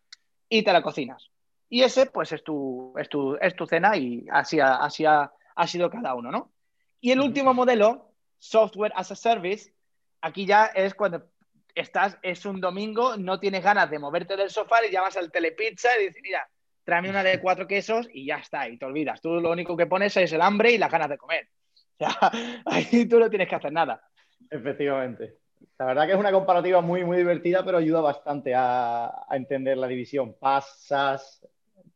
y 0.48 0.63
te 0.63 0.72
la 0.72 0.81
cocinas. 0.81 1.29
Y 1.67 1.84
ese, 1.84 2.05
pues, 2.05 2.31
es 2.31 2.46
tu, 2.46 2.93
es 2.98 3.10
tu, 3.10 3.36
es 3.36 3.53
tu 3.53 3.67
cena 3.67 3.98
y 3.98 4.25
así, 4.31 4.58
así 4.62 5.03
ha, 5.03 5.34
ha 5.53 5.67
sido 5.67 5.89
cada 5.89 6.15
uno, 6.15 6.31
¿no? 6.31 6.53
Y 7.01 7.12
el 7.12 7.20
último 7.20 7.53
modelo, 7.53 8.13
Software 8.39 8.93
as 8.96 9.12
a 9.12 9.17
Service, 9.17 9.74
aquí 10.22 10.46
ya 10.46 10.67
es 10.67 10.96
cuando 10.96 11.27
estás, 11.75 12.18
es 12.22 12.46
un 12.46 12.60
domingo, 12.62 13.18
no 13.18 13.40
tienes 13.40 13.63
ganas 13.63 13.90
de 13.90 14.00
moverte 14.00 14.36
del 14.36 14.50
sofá 14.50 14.86
y 14.86 14.92
llamas 14.92 15.18
al 15.18 15.32
telepizza 15.32 15.90
y 16.00 16.08
dices, 16.08 16.22
mira, 16.24 16.48
tráeme 16.84 17.10
una 17.10 17.24
de 17.24 17.40
cuatro 17.40 17.68
quesos 17.68 18.08
y 18.13 18.25
ya 18.25 18.38
está, 18.38 18.68
y 18.68 18.78
te 18.78 18.86
olvidas. 18.86 19.22
Tú 19.22 19.40
lo 19.40 19.51
único 19.51 19.78
que 19.78 19.88
pones 19.88 20.16
es 20.18 20.32
el 20.34 20.42
hambre 20.42 20.72
y 20.72 20.78
las 20.78 20.92
ganas 20.92 21.10
de 21.10 21.18
comer. 21.18 21.48
O 21.98 22.06
sea, 22.06 22.32
ahí 22.66 23.06
tú 23.06 23.20
no 23.20 23.30
tienes 23.30 23.48
que 23.48 23.56
hacer 23.56 23.72
nada. 23.72 24.01
Efectivamente. 24.50 25.38
La 25.78 25.86
verdad 25.86 26.06
que 26.06 26.13
es 26.13 26.18
una 26.18 26.32
comparativa 26.32 26.82
muy, 26.82 27.04
muy 27.04 27.18
divertida, 27.18 27.63
pero 27.63 27.78
ayuda 27.78 28.01
bastante 28.01 28.54
a, 28.56 29.06
a 29.28 29.36
entender 29.36 29.78
la 29.78 29.88
división. 29.88 30.36
Pasas, 30.40 31.48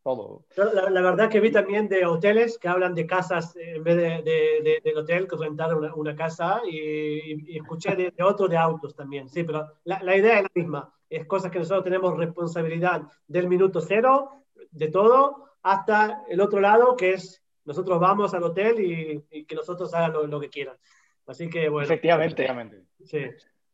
todo. 0.06 0.46
La, 0.56 1.02
verdad 1.02 1.30
que 1.32 1.40
vi 1.40 1.52
también 1.52 1.90
de 1.90 2.06
hoteles 2.06 2.60
que 2.60 2.68
hablan 2.68 2.94
de 2.94 3.08
casas 3.08 3.56
en 3.56 3.84
vez 3.84 3.96
de, 3.96 4.80
del 4.84 4.98
hotel, 4.98 5.28
que 5.28 5.36
rentar 5.36 5.74
una, 5.74 5.96
una 5.96 6.16
casa, 6.16 6.62
y, 6.70 7.58
escuché 7.58 7.96
de, 7.96 8.14
otro 8.24 8.48
de 8.48 8.56
autos 8.56 8.96
también. 8.96 9.28
Sí, 9.28 9.44
pero 9.44 9.68
la, 9.84 10.04
la, 10.04 10.16
idea 10.16 10.38
es 10.38 10.44
la 10.44 10.52
misma. 10.54 10.94
Es 11.10 11.26
cosas 11.26 11.52
que 11.52 11.58
nosotros 11.58 11.84
tenemos 11.84 12.16
responsabilidad 12.18 13.02
del 13.28 13.48
minuto 13.48 13.82
cero, 13.82 14.44
de 14.70 14.90
todo, 14.90 15.50
hasta 15.64 16.24
el 16.30 16.40
otro 16.40 16.60
lado, 16.60 16.96
que 16.96 17.14
es 17.14 17.42
nosotros 17.64 18.00
vamos 18.00 18.32
al 18.36 18.44
hotel 18.44 18.80
y, 18.80 19.46
que 19.46 19.56
nosotros 19.56 19.92
hagan 19.96 20.30
lo, 20.30 20.40
que 20.40 20.50
quieran. 20.50 20.78
Así 21.26 21.50
que, 21.50 21.68
bueno. 21.68 21.86
Efectivamente. 21.86 22.44
Efectivamente. 22.44 22.84
Sí. 23.04 23.18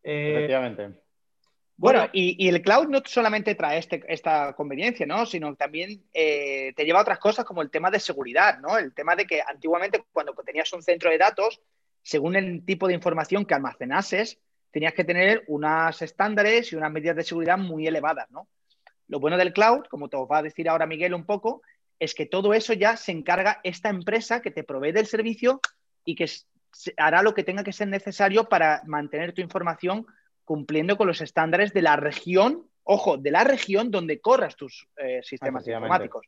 Eh, 0.01 0.33
Efectivamente. 0.35 1.00
Bueno, 1.81 2.07
y, 2.13 2.47
el 2.47 2.61
cloud 2.61 2.89
no 2.89 3.01
solamente 3.03 3.55
trae 3.55 3.79
este, 3.79 4.03
esta 4.07 4.53
conveniencia, 4.53 5.07
¿no? 5.07 5.25
Sino 5.25 5.55
también 5.55 6.03
eh, 6.13 6.73
te 6.75 6.85
lleva 6.85 7.00
a 7.00 7.01
otras 7.01 7.17
cosas 7.17 7.43
como 7.43 7.63
el 7.63 7.71
tema 7.71 7.89
de 7.89 8.00
seguridad, 8.00 8.59
¿no? 8.59 8.77
El 8.77 8.93
tema 8.93 9.15
de 9.15 9.25
que 9.25 9.41
antiguamente 9.41 10.03
cuando 10.13 10.33
tenías 10.45 10.71
un 10.73 10.83
centro 10.83 11.09
de 11.09 11.17
datos, 11.17 11.59
según 12.03 12.35
el 12.35 12.63
tipo 12.65 12.88
de 12.88 12.93
información 12.93 13.45
que 13.45 13.55
almacenases, 13.55 14.38
tenías 14.69 14.93
que 14.93 15.03
tener 15.03 15.43
unos 15.47 16.00
estándares 16.03 16.71
y 16.71 16.75
unas 16.75 16.91
medidas 16.91 17.15
de 17.15 17.23
seguridad 17.23 17.57
muy 17.57 17.88
elevadas, 17.88 18.29
¿no? 18.29 18.47
Lo 19.07 19.19
bueno 19.19 19.38
del 19.38 19.51
cloud, 19.51 19.85
como 19.89 20.07
te 20.07 20.17
va 20.17 20.38
a 20.38 20.43
decir 20.43 20.69
ahora 20.69 20.85
Miguel 20.85 21.15
un 21.15 21.25
poco, 21.25 21.63
es 21.97 22.13
que 22.13 22.27
todo 22.27 22.53
eso 22.53 22.73
ya 22.73 22.95
se 22.95 23.11
encarga 23.11 23.59
esta 23.63 23.89
empresa 23.89 24.43
que 24.43 24.51
te 24.51 24.63
provee 24.63 24.91
del 24.91 25.07
servicio 25.07 25.59
y 26.05 26.13
que 26.13 26.29
hará 26.97 27.23
lo 27.23 27.33
que 27.33 27.43
tenga 27.43 27.63
que 27.63 27.73
ser 27.73 27.88
necesario 27.88 28.47
para 28.47 28.83
mantener 28.85 29.33
tu 29.33 29.41
información 29.41 30.06
cumpliendo 30.51 30.97
con 30.97 31.07
los 31.07 31.21
estándares 31.21 31.71
de 31.71 31.81
la 31.81 31.95
región, 31.95 32.67
ojo, 32.83 33.15
de 33.15 33.31
la 33.31 33.45
región 33.45 33.89
donde 33.89 34.19
corras 34.19 34.57
tus 34.57 34.85
eh, 34.97 35.21
sistemas 35.23 35.65
informáticos. 35.65 36.25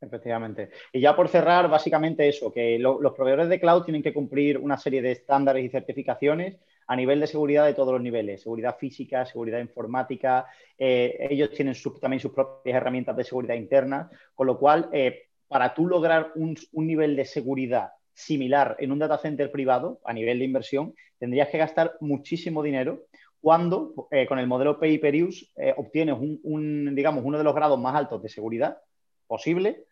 Efectivamente. 0.00 0.70
Y 0.92 1.00
ya 1.00 1.14
por 1.14 1.28
cerrar, 1.28 1.70
básicamente 1.70 2.28
eso, 2.28 2.52
que 2.52 2.76
los 2.80 3.12
proveedores 3.12 3.48
de 3.48 3.60
cloud 3.60 3.84
tienen 3.84 4.02
que 4.02 4.12
cumplir 4.12 4.58
una 4.58 4.76
serie 4.76 5.00
de 5.00 5.12
estándares 5.12 5.64
y 5.64 5.68
certificaciones 5.68 6.56
a 6.88 6.96
nivel 6.96 7.20
de 7.20 7.28
seguridad 7.28 7.64
de 7.64 7.74
todos 7.74 7.92
los 7.92 8.02
niveles, 8.02 8.42
seguridad 8.42 8.76
física, 8.76 9.24
seguridad 9.24 9.60
informática, 9.60 10.46
eh, 10.76 11.28
ellos 11.30 11.50
tienen 11.50 11.76
también 12.00 12.18
sus 12.18 12.32
propias 12.32 12.76
herramientas 12.76 13.16
de 13.16 13.22
seguridad 13.22 13.54
interna, 13.54 14.10
con 14.34 14.48
lo 14.48 14.58
cual, 14.58 14.88
eh, 14.92 15.28
para 15.46 15.72
tú 15.72 15.86
lograr 15.86 16.32
un, 16.34 16.56
un, 16.72 16.86
nivel 16.88 17.14
de 17.14 17.26
seguridad 17.26 17.92
similar 18.12 18.74
en 18.80 18.90
un 18.90 18.98
data 18.98 19.18
center 19.18 19.52
privado 19.52 20.00
a 20.04 20.12
nivel 20.12 20.40
de 20.40 20.46
inversión, 20.46 20.94
tendrías 21.20 21.48
que 21.48 21.58
gastar 21.58 21.96
muchísimo 22.00 22.64
dinero 22.64 23.06
cuando 23.42 24.08
eh, 24.12 24.24
con 24.26 24.38
el 24.38 24.46
modelo 24.46 24.78
pay 24.78 24.98
per 24.98 25.14
use 25.16 25.46
eh, 25.56 25.74
obtienes 25.76 26.16
un, 26.18 26.94
digamos, 26.94 27.24
uno 27.24 27.36
de 27.36 27.44
los 27.44 27.54
grados 27.54 27.78
más 27.78 27.94
altos 27.96 28.22
de 28.22 28.28
seguridad 28.28 28.78
posible 29.26 29.84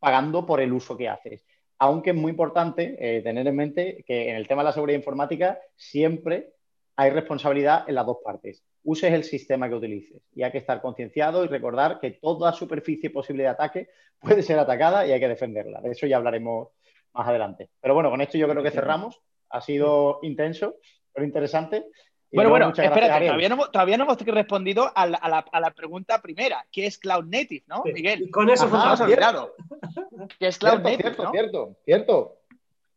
pagando 0.00 0.46
por 0.46 0.60
el 0.60 0.72
uso 0.72 0.96
que 0.96 1.08
haces. 1.08 1.44
Aunque 1.78 2.10
es 2.10 2.16
muy 2.16 2.30
importante 2.30 2.96
eh, 2.98 3.20
tener 3.20 3.46
en 3.46 3.56
mente 3.56 4.02
que 4.06 4.30
en 4.30 4.36
el 4.36 4.48
tema 4.48 4.62
de 4.62 4.66
la 4.66 4.72
seguridad 4.72 4.98
informática 4.98 5.58
siempre 5.76 6.54
hay 6.96 7.10
responsabilidad 7.10 7.84
en 7.88 7.94
las 7.94 8.06
dos 8.06 8.18
partes. 8.24 8.64
Uses 8.84 9.12
el 9.12 9.24
sistema 9.24 9.68
que 9.68 9.74
utilices 9.74 10.22
y 10.34 10.42
hay 10.42 10.50
que 10.50 10.58
estar 10.58 10.80
concienciado 10.80 11.44
y 11.44 11.48
recordar 11.48 12.00
que 12.00 12.12
toda 12.12 12.52
superficie 12.52 13.10
posible 13.10 13.42
de 13.42 13.50
ataque 13.50 13.88
puede 14.18 14.42
ser 14.42 14.58
atacada 14.58 15.06
y 15.06 15.12
hay 15.12 15.20
que 15.20 15.28
defenderla. 15.28 15.82
De 15.82 15.90
eso 15.90 16.06
ya 16.06 16.16
hablaremos 16.16 16.68
más 17.12 17.28
adelante. 17.28 17.68
Pero 17.82 17.92
bueno, 17.92 18.08
con 18.08 18.22
esto 18.22 18.38
yo 18.38 18.48
creo 18.48 18.62
que 18.62 18.70
cerramos. 18.70 19.20
Ha 19.50 19.60
sido 19.60 20.20
intenso, 20.22 20.76
pero 21.12 21.26
interesante. 21.26 21.84
Bueno, 22.32 22.50
bueno, 22.50 22.68
espérate, 22.70 23.26
todavía, 23.26 23.48
no, 23.50 23.68
todavía 23.68 23.96
no, 23.98 24.04
hemos 24.04 24.18
respondido 24.18 24.90
a 24.94 25.06
la, 25.06 25.18
a, 25.18 25.60
la, 25.60 25.70
pregunta 25.70 26.22
primera, 26.22 26.64
¿qué 26.72 26.86
es 26.86 26.96
Cloud 26.96 27.24
Native, 27.24 27.64
no, 27.66 27.82
Miguel? 27.84 28.30
con 28.30 28.48
eso 28.48 28.66
hemos 28.66 29.00
olvidado. 29.00 29.54
¿Qué 30.38 30.46
es 30.46 30.58
Cloud 30.58 30.80
Native? 30.80 31.02
Cierto, 31.02 31.30
cierto, 31.30 31.76
cierto. 31.84 32.36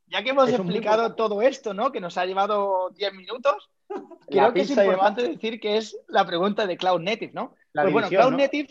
Ya 0.08 0.24
que 0.24 0.30
hemos 0.30 0.50
explicado 0.50 1.16
todo 1.16 1.42
esto, 1.42 1.74
¿no? 1.74 1.92
Que 1.92 2.00
nos 2.00 2.18
ha 2.18 2.26
llevado 2.26 2.92
10 2.92 3.14
minutos, 3.14 3.70
creo 4.28 4.54
que 4.54 4.62
es 4.62 4.70
importante 4.70 5.28
decir 5.28 5.60
que 5.60 5.78
es 5.78 5.98
la 6.08 6.26
pregunta 6.26 6.66
de 6.66 6.78
Cloud 6.78 7.02
Native, 7.02 7.32
¿no? 7.34 7.56
pues 7.74 7.92
bueno, 7.92 8.08
Cloud 8.08 8.34
Native 8.34 8.70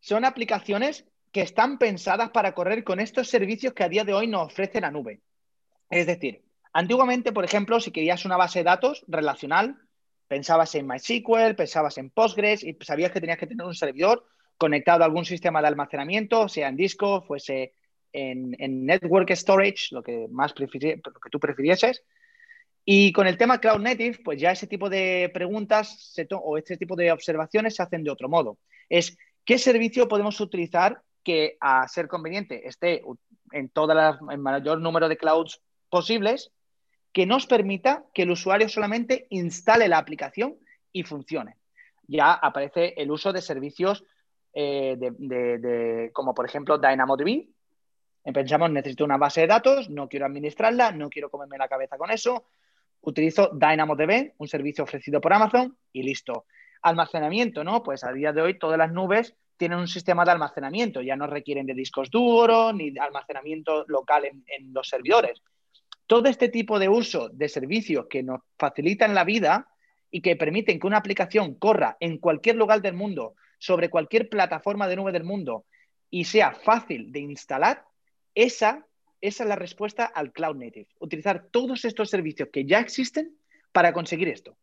son 0.00 0.24
aplicaciones 0.24 1.04
que 1.30 1.42
están 1.42 1.76
pensadas 1.76 2.30
para 2.30 2.54
correr 2.54 2.84
con 2.84 3.00
estos 3.00 3.28
servicios 3.28 3.74
que 3.74 3.84
a 3.84 3.90
día 3.90 4.04
de 4.04 4.14
hoy 4.14 4.26
nos 4.26 4.46
ofrece 4.46 4.80
la 4.80 4.90
nube. 4.90 5.20
Es 5.90 6.06
decir, 6.06 6.42
antiguamente, 6.72 7.32
por 7.32 7.44
ejemplo, 7.44 7.80
si 7.80 7.90
querías 7.90 8.24
una 8.24 8.38
base 8.38 8.60
de 8.60 8.64
datos 8.64 9.04
relacional, 9.08 9.76
Pensabas 10.28 10.74
en 10.74 10.86
MySQL, 10.86 11.54
pensabas 11.56 11.98
en 11.98 12.10
Postgres 12.10 12.64
y 12.64 12.76
sabías 12.80 13.12
que 13.12 13.20
tenías 13.20 13.38
que 13.38 13.46
tener 13.46 13.66
un 13.66 13.74
servidor 13.74 14.24
conectado 14.58 15.02
a 15.02 15.06
algún 15.06 15.24
sistema 15.24 15.60
de 15.60 15.68
almacenamiento, 15.68 16.48
sea 16.48 16.68
en 16.68 16.76
disco, 16.76 17.22
fuese 17.22 17.74
en, 18.12 18.86
network 18.86 19.30
storage, 19.32 19.88
lo 19.90 20.02
que 20.02 20.26
más 20.30 20.54
lo 20.58 20.66
que 20.68 21.30
tú 21.30 21.38
prefirieses. 21.38 22.02
Y 22.84 23.12
con 23.12 23.26
el 23.26 23.36
tema 23.36 23.60
Cloud 23.60 23.80
Native, 23.80 24.20
pues 24.24 24.40
ya 24.40 24.52
ese 24.52 24.66
tipo 24.66 24.88
de 24.88 25.30
preguntas 25.34 26.14
o 26.30 26.56
este 26.56 26.76
tipo 26.76 26.94
de 26.94 27.10
observaciones 27.10 27.74
se 27.74 27.82
hacen 27.82 28.04
de 28.04 28.10
otro 28.10 28.28
modo. 28.28 28.58
Es 28.88 29.18
qué 29.44 29.58
servicio 29.58 30.08
podemos 30.08 30.40
utilizar 30.40 31.02
que 31.24 31.56
a 31.60 31.86
ser 31.88 32.06
conveniente 32.06 32.66
esté 32.66 33.02
en 33.50 33.68
todas 33.70 34.18
el 34.30 34.38
mayor 34.38 34.80
número 34.80 35.08
de 35.08 35.16
clouds 35.16 35.60
posibles 35.90 36.52
que 37.16 37.24
nos 37.24 37.46
permita 37.46 38.04
que 38.12 38.24
el 38.24 38.30
usuario 38.30 38.68
solamente 38.68 39.26
instale 39.30 39.88
la 39.88 39.96
aplicación 39.96 40.58
y 40.92 41.02
funcione. 41.02 41.56
Ya 42.06 42.34
aparece 42.34 42.92
el 42.98 43.10
uso 43.10 43.32
de 43.32 43.40
servicios 43.40 44.04
eh, 44.52 44.98
de, 44.98 46.10
como 46.12 46.34
por 46.34 46.44
ejemplo 46.44 46.76
DynamoDB. 46.76 47.46
Pensamos, 48.34 48.70
necesito 48.70 49.06
una 49.06 49.16
base 49.16 49.40
de 49.40 49.46
datos, 49.46 49.88
no 49.88 50.10
quiero 50.10 50.26
administrarla, 50.26 50.92
no 50.92 51.08
quiero 51.08 51.30
comerme 51.30 51.56
la 51.56 51.68
cabeza 51.68 51.96
con 51.96 52.10
eso. 52.10 52.48
Utilizo 53.00 53.48
DynamoDB, 53.54 54.34
un 54.36 54.48
servicio 54.48 54.84
ofrecido 54.84 55.18
por 55.18 55.32
Amazon, 55.32 55.74
y 55.94 56.02
listo. 56.02 56.44
Almacenamiento, 56.82 57.64
¿no? 57.64 57.82
Pues 57.82 58.04
a 58.04 58.12
día 58.12 58.34
de 58.34 58.42
hoy 58.42 58.58
todas 58.58 58.76
las 58.76 58.92
nubes 58.92 59.34
tienen 59.56 59.78
un 59.78 59.88
sistema 59.88 60.26
de 60.26 60.32
almacenamiento, 60.32 61.00
ya 61.00 61.16
no 61.16 61.26
requieren 61.26 61.64
de 61.64 61.72
discos 61.72 62.10
duros 62.10 62.74
ni 62.74 62.90
de 62.90 63.00
almacenamiento 63.00 63.86
local 63.88 64.26
en 64.26 64.74
los 64.74 64.86
servidores 64.86 65.40
todo 66.06 66.28
este 66.28 66.48
tipo 66.48 66.78
de 66.78 66.88
uso 66.88 67.28
de 67.30 67.48
servicios 67.48 68.06
que 68.08 68.22
nos 68.22 68.40
facilitan 68.58 69.14
la 69.14 69.24
vida 69.24 69.68
y 70.10 70.20
que 70.20 70.36
permiten 70.36 70.78
que 70.78 70.86
una 70.86 70.98
aplicación 70.98 71.54
corra 71.54 71.96
en 72.00 72.18
cualquier 72.18 72.56
lugar 72.56 72.80
del 72.80 72.94
mundo, 72.94 73.34
sobre 73.58 73.90
cualquier 73.90 74.28
plataforma 74.28 74.86
de 74.86 74.96
nube 74.96 75.12
del 75.12 75.24
mundo 75.24 75.64
y 76.10 76.24
sea 76.24 76.52
fácil 76.52 77.10
de 77.10 77.20
instalar, 77.20 77.84
esa, 78.34 78.86
esa 79.20 79.42
es 79.42 79.48
la 79.48 79.56
respuesta 79.56 80.04
al 80.04 80.32
Cloud 80.32 80.56
Native. 80.56 80.88
Utilizar 81.00 81.46
todos 81.50 81.84
estos 81.84 82.10
servicios 82.10 82.50
que 82.52 82.64
ya 82.64 82.78
existen 82.78 83.36
para 83.72 83.92
conseguir 83.92 84.28
esto. 84.28 84.56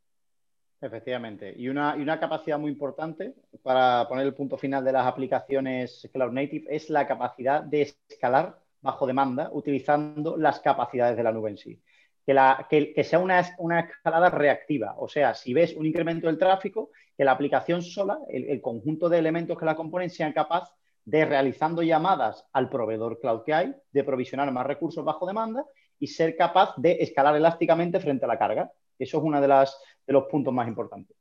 Efectivamente. 0.79 1.53
Y 1.57 1.69
una, 1.69 1.95
y 1.97 2.01
una 2.01 2.19
capacidad 2.19 2.59
muy 2.59 2.71
importante 2.71 3.33
para 3.61 4.07
poner 4.07 4.25
el 4.25 4.33
punto 4.33 4.57
final 4.57 4.83
de 4.83 4.91
las 4.91 5.05
aplicaciones 5.05 6.07
Cloud 6.11 6.31
Native 6.31 6.75
es 6.75 6.89
la 6.89 7.07
capacidad 7.07 7.63
de 7.63 7.93
escalar 8.09 8.59
bajo 8.83 9.07
demanda 9.07 9.49
utilizando 9.51 10.37
las 10.37 10.59
capacidades 10.59 11.17
de 11.17 11.23
la 11.23 11.31
nube 11.31 11.49
en 11.49 11.57
sí. 11.57 11.81
Que, 12.25 12.33
la, 12.33 12.67
que, 12.69 13.03
sea 13.03 13.19
una, 13.19 13.43
una, 13.57 13.81
escalada 13.81 14.29
reactiva. 14.29 14.95
O 14.97 15.09
sea, 15.09 15.33
si 15.33 15.53
ves 15.53 15.73
un 15.75 15.85
incremento 15.85 16.27
del 16.27 16.37
tráfico, 16.37 16.91
que 17.17 17.25
la 17.25 17.31
aplicación 17.31 17.81
sola, 17.81 18.19
el, 18.29 18.61
conjunto 18.61 19.09
de 19.09 19.19
elementos 19.19 19.57
que 19.57 19.65
la 19.65 19.75
componen, 19.75 20.09
sean 20.09 20.31
capaz 20.31 20.73
de 21.03 21.25
realizando 21.25 21.81
llamadas 21.81 22.47
al 22.53 22.69
proveedor 22.69 23.19
cloud 23.19 23.43
que 23.43 23.53
hay, 23.53 23.75
de 23.91 24.03
provisionar 24.05 24.51
más 24.53 24.65
recursos 24.65 25.03
bajo 25.03 25.27
demanda 25.27 25.65
y 25.99 26.07
ser 26.07 26.37
capaz 26.37 26.73
de 26.77 26.97
escalar 27.01 27.35
elásticamente 27.35 27.99
frente 27.99 28.23
a 28.23 28.29
la 28.29 28.39
carga. 28.39 28.71
Eso 28.97 29.17
es 29.17 29.23
uno 29.23 29.41
de, 29.41 29.47
las, 29.47 29.77
de 30.07 30.13
los 30.13 30.25
puntos 30.25 30.53
más 30.53 30.67
importantes. 30.67 31.17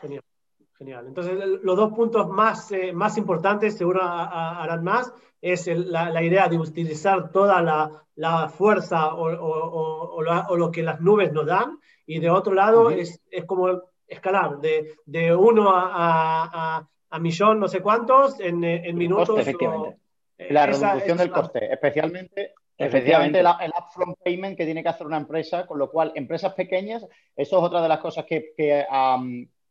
Genial, 0.00 0.22
genial. 0.78 1.06
Entonces, 1.06 1.34
los 1.62 1.76
dos 1.76 1.92
puntos 1.92 2.28
más, 2.28 2.70
eh, 2.72 2.92
más 2.92 3.16
importantes, 3.16 3.76
seguro 3.76 4.02
harán 4.02 4.84
más, 4.84 5.12
es 5.40 5.66
la, 5.66 6.22
idea 6.22 6.48
de 6.48 6.58
utilizar 6.58 7.30
toda 7.30 7.62
la, 7.62 8.48
fuerza 8.48 9.14
o, 9.14 10.22
lo 10.56 10.70
que 10.70 10.82
las 10.82 11.00
nubes 11.00 11.32
nos 11.32 11.46
dan, 11.46 11.78
y 12.06 12.18
de 12.18 12.30
otro 12.30 12.54
lado 12.54 12.90
es, 12.90 13.20
como 13.46 13.82
escalar 14.06 14.58
de, 14.58 14.94
de 15.04 15.34
uno 15.34 15.70
a, 15.70 16.86
a, 17.10 17.18
millón, 17.18 17.60
no 17.60 17.68
sé 17.68 17.80
cuántos, 17.80 18.40
en, 18.40 18.62
en 18.64 18.96
minutos. 18.96 19.38
efectivamente. 19.38 19.98
la 20.50 20.66
reducción 20.66 21.18
del 21.18 21.30
coste, 21.30 21.72
especialmente 21.72 22.54
Efectivamente, 22.78 23.40
el, 23.40 23.46
upfront 23.46 24.18
payment 24.22 24.56
que 24.56 24.66
tiene 24.66 24.82
que 24.82 24.90
hacer 24.90 25.06
una 25.06 25.16
empresa, 25.16 25.66
con 25.66 25.78
lo 25.78 25.90
cual, 25.90 26.12
empresas 26.14 26.52
pequeñas, 26.52 27.02
eso 27.34 27.58
es 27.58 27.64
otra 27.64 27.80
de 27.80 27.88
las 27.88 28.00
cosas 28.00 28.26
que, 28.26 28.52
que, 28.54 28.84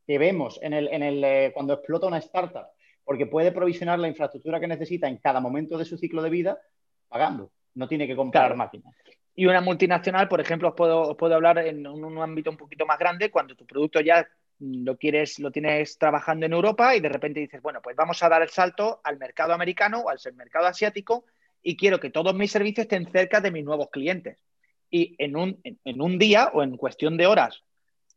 vemos 0.08 0.60
en 0.62 0.74
el, 0.74 0.88
en 0.90 1.04
el, 1.04 1.24
eh, 1.24 1.52
cuando 1.54 1.74
explota 1.74 2.08
una 2.08 2.20
startup, 2.20 2.68
porque 3.04 3.26
puede 3.26 3.52
provisionar 3.52 4.00
la 4.00 4.08
infraestructura 4.08 4.60
que 4.60 4.68
necesita 4.68 5.08
en 5.08 5.18
cada 5.18 5.40
momento 5.40 5.78
de 5.78 5.86
su 5.86 5.98
ciclo 5.98 6.22
de 6.22 6.30
vida 6.30 6.60
pagando, 7.08 7.52
no 7.76 7.88
tiene 7.88 8.08
que 8.08 8.16
comprar 8.16 8.56
máquinas. 8.56 8.94
Y 9.36 9.46
una 9.46 9.62
multinacional, 9.62 10.30
por 10.30 10.40
ejemplo, 10.40 10.70
os 10.70 10.76
puedo, 10.76 11.18
puedo 11.18 11.36
hablar 11.36 11.58
en 11.60 11.86
un, 11.86 12.18
ámbito 12.20 12.50
un 12.50 12.58
poquito 12.58 12.86
más 12.86 12.98
grande, 12.98 13.30
cuando 13.30 13.56
tu 13.56 13.66
producto 13.66 14.00
ya 14.00 14.26
lo 14.60 14.98
quieres, 14.98 15.40
lo 15.40 15.52
tienes 15.52 15.98
trabajando 15.98 16.46
en 16.46 16.54
Europa 16.54 16.96
y 16.96 17.02
de 17.02 17.10
repente 17.10 17.42
dices, 17.42 17.62
bueno, 17.62 17.82
pues 17.82 17.98
vamos 17.98 18.24
a 18.24 18.30
dar 18.30 18.42
el 18.42 18.50
salto 18.50 19.02
al 19.04 19.18
mercado 19.18 19.52
americano 19.52 20.02
o 20.02 20.10
al 20.10 20.18
mercado 20.36 20.68
asiático 20.68 21.26
y 21.62 21.76
quiero 21.76 22.00
que 22.00 22.10
todos 22.10 22.34
mis 22.34 22.52
servicios 22.52 22.86
estén 22.86 23.12
cerca 23.12 23.42
de 23.42 23.52
mis 23.52 23.66
nuevos 23.66 23.90
clientes. 23.90 24.42
Y 24.90 25.16
en 25.18 25.36
un, 25.36 25.60
en, 25.64 26.02
un 26.02 26.18
día 26.18 26.52
o 26.54 26.64
en 26.64 26.78
cuestión 26.78 27.18
de 27.18 27.28
horas, 27.28 27.64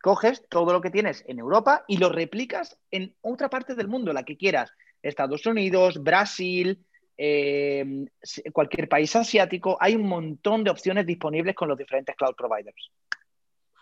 coges 0.02 0.46
todo 0.48 0.72
lo 0.72 0.80
que 0.80 0.90
tienes 0.90 1.24
en 1.26 1.38
Europa 1.38 1.84
y 1.88 1.98
lo 1.98 2.08
replicas 2.08 2.78
en 2.90 3.14
otra 3.20 3.48
parte 3.48 3.74
del 3.74 3.88
mundo, 3.88 4.12
la 4.12 4.24
que 4.24 4.36
quieras. 4.36 4.72
Estados 5.02 5.46
Unidos, 5.46 6.02
Brasil, 6.02 6.84
eh, 7.16 8.06
cualquier 8.52 8.88
país 8.88 9.14
asiático. 9.16 9.76
Hay 9.80 9.94
un 9.94 10.06
montón 10.06 10.64
de 10.64 10.70
opciones 10.70 11.06
disponibles 11.06 11.54
con 11.54 11.68
los 11.68 11.78
diferentes 11.78 12.14
cloud 12.16 12.34
providers. 12.34 12.90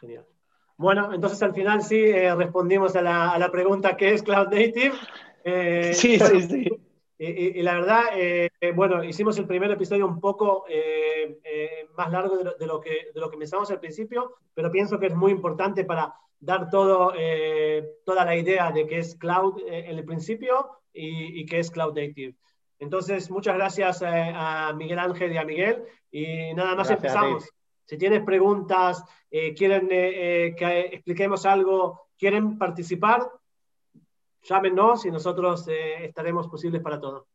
Genial. 0.01 0.25
Bueno, 0.79 1.13
entonces 1.13 1.43
al 1.43 1.55
final 1.55 1.83
sí 1.83 1.97
eh, 1.97 2.35
respondimos 2.35 2.97
a 2.97 3.03
la, 3.03 3.49
pregunta 3.51 3.97
¿qué 3.97 4.13
es 4.13 4.23
Cloud 4.23 4.49
Native? 4.49 4.93
Eh, 5.45 5.93
sí, 5.95 6.19
sí, 6.19 6.43
sí. 6.43 6.71
Y, 7.19 7.63
la 7.63 7.75
verdad, 7.75 8.03
eh, 8.15 8.51
bueno, 8.75 9.03
hicimos 9.03 9.39
el 9.39 9.47
primer 9.47 9.71
episodio 9.71 10.07
un 10.07 10.21
poco 10.21 10.67
eh, 10.69 11.39
eh, 11.45 11.89
más 11.97 12.11
largo 12.11 12.37
de 12.37 12.67
lo, 12.67 12.81
que, 12.81 13.09
de 13.15 13.21
lo 13.21 13.31
que 13.31 13.39
pensamos 13.39 13.71
al 13.71 13.81
principio, 13.81 14.35
pero 14.53 14.71
pienso 14.71 14.99
que 14.99 15.07
es 15.07 15.15
muy 15.15 15.33
importante 15.33 15.85
para 15.85 16.15
dar 16.39 16.69
todo, 16.69 17.15
toda 18.05 18.25
la 18.27 18.37
idea 18.37 18.71
de 18.71 18.87
qué 18.87 18.99
es 18.99 19.17
cloud 19.17 19.63
en 19.67 19.99
el 19.99 20.05
principio 20.05 20.69
y, 20.93 21.41
y 21.41 21.47
qué 21.47 21.61
es 21.61 21.71
cloud 21.71 21.95
native. 21.95 22.35
Entonces, 22.79 23.31
muchas 23.31 23.57
gracias 23.57 24.03
a 24.05 24.75
Miguel 24.77 24.99
Ángel 24.99 25.33
y 25.33 25.39
a 25.39 25.45
Miguel. 25.45 25.85
Y 26.11 26.53
nada 26.53 26.75
más 26.75 26.91
empezamos. 26.91 27.49
Si 27.87 27.97
tienes 27.97 28.23
preguntas, 28.23 29.03
quieren 29.57 29.89
que 29.89 30.91
expliquemos 30.93 31.47
algo, 31.47 32.09
quieren 32.19 32.59
participar, 32.59 33.27
llámenos 34.49 35.05
y 35.07 35.11
nosotros 35.11 35.67
eh, 35.69 36.07
estaremos 36.07 36.49
posibles 36.49 36.83
para 36.83 37.01
todo. 37.01 37.29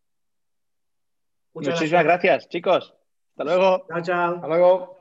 Muchas 1.54 1.76
Muchísimas 1.76 2.04
gracias. 2.04 2.48
chicos. 2.48 2.94
Hasta 3.32 3.44
luego. 3.44 3.86
Chao, 3.88 4.02
chao. 4.02 4.36
Hasta 4.36 4.48
luego. 4.48 5.01